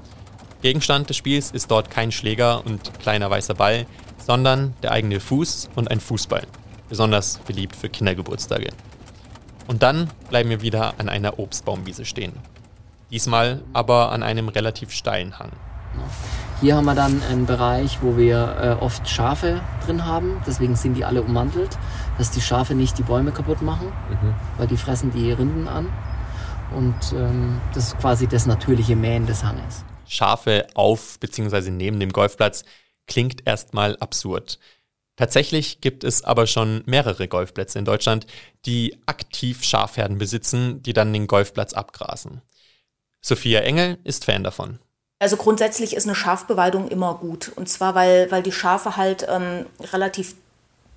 Gegenstand 0.61 1.09
des 1.09 1.17
Spiels 1.17 1.53
ist 1.53 1.71
dort 1.71 1.89
kein 1.91 2.11
Schläger 2.11 2.67
und 2.67 2.99
kleiner 2.99 3.31
weißer 3.31 3.55
Ball, 3.55 3.87
sondern 4.19 4.75
der 4.83 4.91
eigene 4.91 5.21
Fuß 5.21 5.71
und 5.77 5.91
ein 5.91 6.01
Fußball. 6.01 6.43
Besonders 6.89 7.39
beliebt 7.47 7.77
für 7.77 7.89
Kindergeburtstage. 7.89 8.71
Und 9.69 9.83
dann 9.83 10.11
bleiben 10.31 10.51
wir 10.51 10.63
wieder 10.63 10.95
an 10.99 11.09
einer 11.09 11.39
Obstbaumwiese 11.39 12.05
stehen. 12.05 12.33
Diesmal 13.11 13.63
aber 13.73 14.11
an 14.11 14.23
einem 14.23 14.49
relativ 14.49 14.91
steilen 14.91 15.39
Hang. 15.39 15.53
Hier 16.61 16.75
haben 16.75 16.87
wir 16.87 16.97
dann 16.97 17.23
einen 17.31 17.47
Bereich, 17.47 17.99
wo 18.03 18.17
wir 18.17 18.79
äh, 18.81 18.85
oft 18.85 19.09
Schafe 19.09 19.61
drin 19.87 20.05
haben. 20.07 20.43
Deswegen 20.47 20.75
sind 20.75 20.95
die 20.95 21.05
alle 21.05 21.23
ummantelt, 21.23 21.79
dass 22.19 22.33
die 22.33 22.41
Schafe 22.41 22.75
nicht 22.75 22.99
die 22.99 23.05
Bäume 23.05 23.31
kaputt 23.31 23.63
machen, 23.63 23.93
weil 24.57 24.67
die 24.67 24.77
fressen 24.77 25.13
die 25.13 25.31
Rinden 25.31 25.69
an. 25.69 25.87
Und 26.75 26.97
ähm, 27.15 27.61
das 27.75 27.89
ist 27.89 27.99
quasi 28.01 28.27
das 28.27 28.47
natürliche 28.47 28.97
Mähen 28.97 29.27
des 29.27 29.45
Hanges. 29.45 29.85
Schafe 30.09 30.67
auf 30.75 31.19
bzw. 31.21 31.71
neben 31.71 32.01
dem 32.01 32.13
Golfplatz 32.13 32.65
klingt 33.07 33.47
erstmal 33.47 33.97
absurd. 33.99 34.59
Tatsächlich 35.17 35.81
gibt 35.81 36.05
es 36.05 36.23
aber 36.23 36.47
schon 36.47 36.83
mehrere 36.87 37.27
Golfplätze 37.27 37.79
in 37.79 37.85
Deutschland, 37.85 38.27
die 38.67 38.99
aktiv 39.07 39.65
Schafherden 39.65 40.19
besitzen, 40.19 40.83
die 40.83 40.93
dann 40.93 41.13
den 41.13 41.27
Golfplatz 41.27 41.73
abgrasen. 41.73 42.41
Sophia 43.21 43.61
Engel 43.61 43.99
ist 44.05 44.25
Fan 44.25 44.45
davon. 44.45 44.79
Also 45.19 45.37
grundsätzlich 45.37 45.97
ist 45.97 46.07
eine 46.07 46.15
Schafbeweidung 46.15 46.89
immer 46.89 47.17
gut. 47.17 47.51
Und 47.57 47.69
zwar, 47.69 47.97
weil, 47.97 48.31
weil 48.31 48.45
die 48.45 48.53
Schafe 48.53 48.97
halt 48.97 49.27
ähm, 49.29 49.67
relativ 49.93 50.37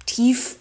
tief 0.06 0.58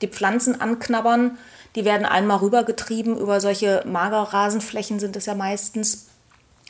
die 0.00 0.08
Pflanzen 0.08 0.58
anknabbern. 0.60 1.38
Die 1.74 1.84
werden 1.84 2.06
einmal 2.06 2.38
rübergetrieben 2.38 3.18
über 3.18 3.40
solche 3.40 3.82
Magerrasenflächen 3.86 4.98
sind 4.98 5.16
es 5.16 5.26
ja 5.26 5.34
meistens. 5.34 6.06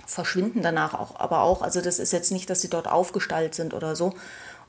Verschwinden 0.06 0.62
danach 0.62 0.94
auch, 0.94 1.18
aber 1.18 1.40
auch. 1.40 1.62
Also 1.62 1.80
das 1.80 1.98
ist 1.98 2.12
jetzt 2.12 2.32
nicht, 2.32 2.48
dass 2.48 2.60
sie 2.60 2.70
dort 2.70 2.88
aufgestallt 2.88 3.54
sind 3.54 3.74
oder 3.74 3.96
so. 3.96 4.14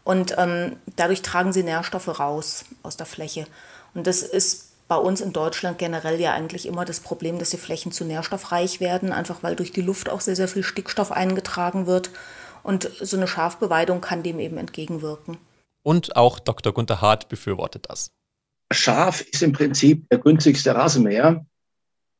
Und 0.03 0.35
ähm, 0.37 0.77
dadurch 0.95 1.21
tragen 1.21 1.53
sie 1.53 1.63
Nährstoffe 1.63 2.19
raus 2.19 2.65
aus 2.83 2.97
der 2.97 3.05
Fläche. 3.05 3.45
Und 3.93 4.07
das 4.07 4.21
ist 4.21 4.67
bei 4.87 4.95
uns 4.95 5.21
in 5.21 5.33
Deutschland 5.33 5.77
generell 5.77 6.19
ja 6.19 6.33
eigentlich 6.33 6.65
immer 6.65 6.85
das 6.85 7.01
Problem, 7.01 7.39
dass 7.39 7.49
die 7.49 7.57
Flächen 7.57 7.91
zu 7.91 8.05
nährstoffreich 8.05 8.79
werden, 8.79 9.11
einfach 9.11 9.43
weil 9.43 9.55
durch 9.55 9.71
die 9.71 9.81
Luft 9.81 10.09
auch 10.09 10.21
sehr, 10.21 10.35
sehr 10.35 10.47
viel 10.47 10.63
Stickstoff 10.63 11.11
eingetragen 11.11 11.87
wird. 11.87 12.09
Und 12.63 12.89
so 13.01 13.17
eine 13.17 13.27
Schafbeweidung 13.27 14.01
kann 14.01 14.23
dem 14.23 14.39
eben 14.39 14.57
entgegenwirken. 14.57 15.37
Und 15.83 16.15
auch 16.15 16.39
Dr. 16.39 16.73
Gunther 16.73 17.01
Hart 17.01 17.29
befürwortet 17.29 17.85
das. 17.89 18.11
Schaf 18.73 19.21
ist 19.21 19.41
im 19.43 19.53
Prinzip 19.53 20.09
der 20.09 20.19
günstigste 20.19 20.75
Rasenmäher. 20.75 21.45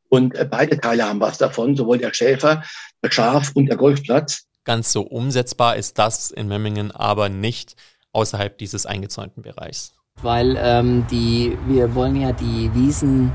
Und 0.09 0.35
äh, 0.35 0.47
beide 0.49 0.79
Teile 0.79 1.07
haben 1.07 1.19
was 1.19 1.37
davon, 1.37 1.75
sowohl 1.75 1.97
der 1.97 2.13
Schäfer, 2.13 2.63
der 3.03 3.11
Schaf 3.11 3.51
und 3.53 3.67
der 3.67 3.77
Golfplatz. 3.77 4.43
Ganz 4.63 4.91
so 4.91 5.01
umsetzbar 5.01 5.75
ist 5.75 5.97
das 5.97 6.31
in 6.31 6.47
Memmingen 6.47 6.91
aber 6.91 7.29
nicht 7.29 7.75
außerhalb 8.11 8.57
dieses 8.57 8.85
eingezäunten 8.85 9.43
Bereichs. 9.43 9.93
Weil 10.21 10.57
ähm, 10.59 11.05
die, 11.11 11.57
wir 11.67 11.93
wollen 11.93 12.19
ja 12.19 12.31
die 12.31 12.73
Wiesen, 12.73 13.31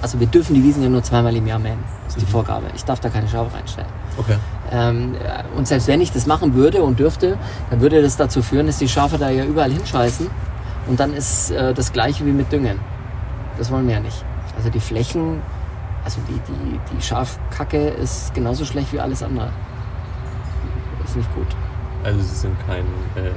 also 0.00 0.20
wir 0.20 0.28
dürfen 0.28 0.54
die 0.54 0.62
Wiesen 0.62 0.82
ja 0.82 0.88
nur 0.88 1.02
zweimal 1.02 1.34
im 1.34 1.46
Jahr 1.46 1.58
mähen. 1.58 1.82
Das 2.04 2.16
ist 2.16 2.26
die 2.26 2.30
Vorgabe. 2.30 2.66
Ich 2.76 2.84
darf 2.84 3.00
da 3.00 3.08
keine 3.08 3.28
Schafe 3.28 3.54
reinstellen. 3.54 3.90
Okay. 4.16 4.36
Ähm, 4.70 5.16
und 5.56 5.66
selbst 5.66 5.88
wenn 5.88 6.00
ich 6.00 6.12
das 6.12 6.26
machen 6.26 6.54
würde 6.54 6.82
und 6.82 6.98
dürfte, 7.00 7.36
dann 7.70 7.80
würde 7.80 8.00
das 8.00 8.16
dazu 8.16 8.42
führen, 8.42 8.66
dass 8.66 8.78
die 8.78 8.88
Schafe 8.88 9.18
da 9.18 9.30
ja 9.30 9.44
überall 9.44 9.72
hinscheißen. 9.72 10.30
Und 10.86 11.00
dann 11.00 11.12
ist 11.12 11.50
äh, 11.50 11.74
das 11.74 11.92
gleiche 11.92 12.24
wie 12.24 12.32
mit 12.32 12.50
Düngen. 12.52 12.78
Das 13.58 13.70
wollen 13.70 13.86
wir 13.86 13.94
ja 13.94 14.00
nicht. 14.00 14.24
Also 14.56 14.70
die 14.70 14.80
Flächen, 14.80 15.42
also 16.04 16.20
die, 16.28 16.34
die, 16.34 16.80
die 16.96 17.02
Schafkacke 17.02 17.88
ist 17.88 18.34
genauso 18.34 18.64
schlecht 18.64 18.92
wie 18.92 19.00
alles 19.00 19.22
andere. 19.22 19.50
Ist 21.04 21.16
nicht 21.16 21.34
gut. 21.34 21.46
Also 22.04 22.20
Sie 22.20 22.34
sind 22.34 22.56
kein 22.66 22.84
äh, 23.22 23.30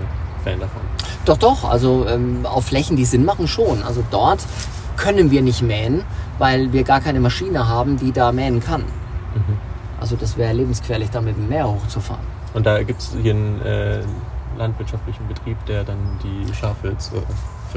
Fan 0.44 0.60
davon. 0.60 0.82
Doch, 1.26 1.38
doch, 1.38 1.70
also 1.70 2.06
ähm, 2.08 2.46
auf 2.46 2.66
Flächen, 2.66 2.96
die 2.96 3.06
Sinn 3.06 3.26
machen, 3.26 3.48
schon. 3.48 3.84
Also 3.84 4.04
dort 4.12 4.40
können 4.98 5.32
wir 5.32 5.42
nicht 5.42 5.62
mähen, 5.62 6.04
weil 6.38 6.72
wir 6.72 6.84
gar 6.84 7.02
keine 7.02 7.20
Maschine 7.20 7.68
haben, 7.68 7.98
die 7.98 8.12
da 8.12 8.32
mähen 8.32 8.60
kann. 8.60 8.84
Also 10.00 10.16
das 10.16 10.38
wäre 10.38 10.54
lebensgefährlich, 10.54 11.10
da 11.10 11.22
mit 11.22 11.38
dem 11.38 11.50
Meer 11.50 11.68
hochzufahren. 11.68 12.26
Und 12.54 12.66
da 12.66 12.84
gibt 12.84 13.02
es 13.02 13.16
hier 13.22 13.34
einen 13.34 13.62
äh, 13.62 14.02
landwirtschaftlichen 14.58 15.28
Betrieb, 15.28 15.58
der 15.66 15.84
dann 15.84 16.20
die 16.24 16.54
Schafe 16.54 16.96
zur 16.98 17.24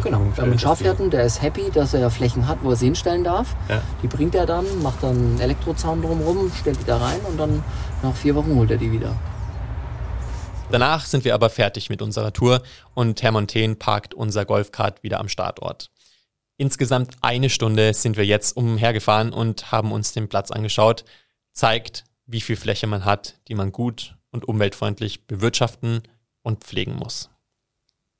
Genau, 0.02 0.20
wir 0.20 0.42
haben 0.42 0.50
einen 0.50 0.58
Schafhirten, 0.58 1.10
der 1.10 1.24
ist 1.24 1.42
happy, 1.42 1.70
dass 1.72 1.94
er 1.94 2.10
Flächen 2.10 2.46
hat, 2.46 2.58
wo 2.62 2.70
er 2.70 2.76
sie 2.76 2.86
hinstellen 2.86 3.24
darf. 3.24 3.56
Ja. 3.68 3.82
Die 4.02 4.08
bringt 4.08 4.34
er 4.34 4.46
dann, 4.46 4.64
macht 4.82 5.02
dann 5.02 5.16
einen 5.16 5.40
Elektrozaun 5.40 6.02
drumherum, 6.02 6.52
stellt 6.58 6.80
die 6.80 6.84
da 6.84 6.98
rein 6.98 7.20
und 7.28 7.38
dann 7.38 7.62
nach 8.02 8.14
vier 8.14 8.34
Wochen 8.34 8.54
holt 8.54 8.70
er 8.70 8.76
die 8.76 8.92
wieder. 8.92 9.16
Danach 10.70 11.06
sind 11.06 11.24
wir 11.24 11.34
aber 11.34 11.48
fertig 11.48 11.88
mit 11.90 12.02
unserer 12.02 12.32
Tour 12.32 12.62
und 12.94 13.22
Herr 13.22 13.32
Montaigne 13.32 13.76
parkt 13.76 14.14
unser 14.14 14.44
Golfkart 14.44 15.02
wieder 15.02 15.20
am 15.20 15.28
Startort. 15.28 15.90
Insgesamt 16.58 17.16
eine 17.20 17.50
Stunde 17.50 17.94
sind 17.94 18.16
wir 18.16 18.26
jetzt 18.26 18.56
umhergefahren 18.56 19.32
und 19.32 19.70
haben 19.70 19.92
uns 19.92 20.12
den 20.12 20.28
Platz 20.28 20.50
angeschaut. 20.50 21.04
Zeigt, 21.52 22.04
wie 22.26 22.40
viel 22.40 22.56
Fläche 22.56 22.86
man 22.86 23.04
hat, 23.04 23.38
die 23.48 23.54
man 23.54 23.72
gut 23.72 24.16
und 24.30 24.46
umweltfreundlich 24.46 25.26
bewirtschaften 25.26 26.02
und 26.42 26.64
pflegen 26.64 26.96
muss. 26.96 27.30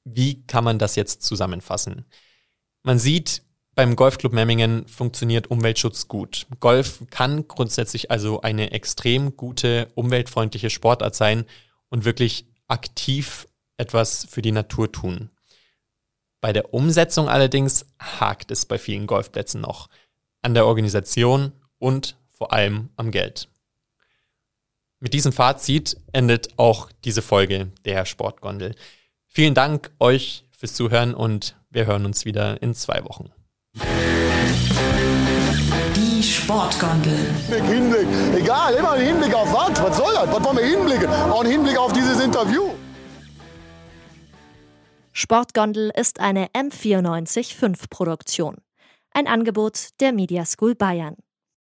Wie 0.08 0.46
kann 0.46 0.62
man 0.62 0.78
das 0.78 0.94
jetzt 0.94 1.22
zusammenfassen? 1.22 2.04
Man 2.84 3.00
sieht, 3.00 3.42
beim 3.74 3.96
Golfclub 3.96 4.32
Memmingen 4.32 4.86
funktioniert 4.86 5.48
Umweltschutz 5.50 6.06
gut. 6.06 6.46
Golf 6.60 7.02
kann 7.10 7.48
grundsätzlich 7.48 8.08
also 8.12 8.40
eine 8.40 8.70
extrem 8.70 9.36
gute, 9.36 9.90
umweltfreundliche 9.96 10.70
Sportart 10.70 11.16
sein 11.16 11.44
und 11.88 12.04
wirklich 12.04 12.46
aktiv 12.68 13.48
etwas 13.78 14.28
für 14.30 14.42
die 14.42 14.52
Natur 14.52 14.92
tun. 14.92 15.30
Bei 16.40 16.52
der 16.52 16.72
Umsetzung 16.72 17.28
allerdings 17.28 17.84
hakt 17.98 18.52
es 18.52 18.64
bei 18.64 18.78
vielen 18.78 19.08
Golfplätzen 19.08 19.60
noch. 19.60 19.88
An 20.40 20.54
der 20.54 20.66
Organisation 20.66 21.50
und 21.78 22.16
vor 22.30 22.52
allem 22.52 22.90
am 22.94 23.10
Geld. 23.10 23.48
Mit 25.00 25.14
diesem 25.14 25.32
Fazit 25.32 25.96
endet 26.12 26.56
auch 26.58 26.90
diese 27.04 27.22
Folge 27.22 27.72
der 27.84 28.04
Sportgondel. 28.06 28.76
Vielen 29.36 29.52
Dank 29.52 29.90
euch 30.00 30.46
fürs 30.50 30.72
Zuhören 30.72 31.12
und 31.12 31.56
wir 31.68 31.84
hören 31.84 32.06
uns 32.06 32.24
wieder 32.24 32.62
in 32.62 32.72
zwei 32.72 33.04
Wochen. 33.04 33.30
Die 35.94 36.22
Sportgondel. 36.22 37.34
Hinblick, 37.50 38.08
egal, 38.34 38.72
immer 38.72 38.92
ein 38.92 39.04
Hinblick 39.04 39.34
auf 39.34 39.52
was? 39.52 39.78
Was 39.82 39.98
soll 39.98 40.14
das? 40.14 40.32
Was 40.32 40.42
wollen 40.42 40.56
wir 40.56 40.64
hinblicken? 40.64 41.10
Auch 41.10 41.44
ein 41.44 41.50
Hinblick 41.50 41.76
auf 41.76 41.92
dieses 41.92 42.18
Interview. 42.18 42.70
Sportgondel 45.12 45.90
ist 45.94 46.18
eine 46.18 46.46
M945 46.54 47.90
Produktion. 47.90 48.56
Ein 49.12 49.26
Angebot 49.26 49.88
der 50.00 50.14
Media 50.14 50.46
School 50.46 50.74
Bayern. 50.74 51.16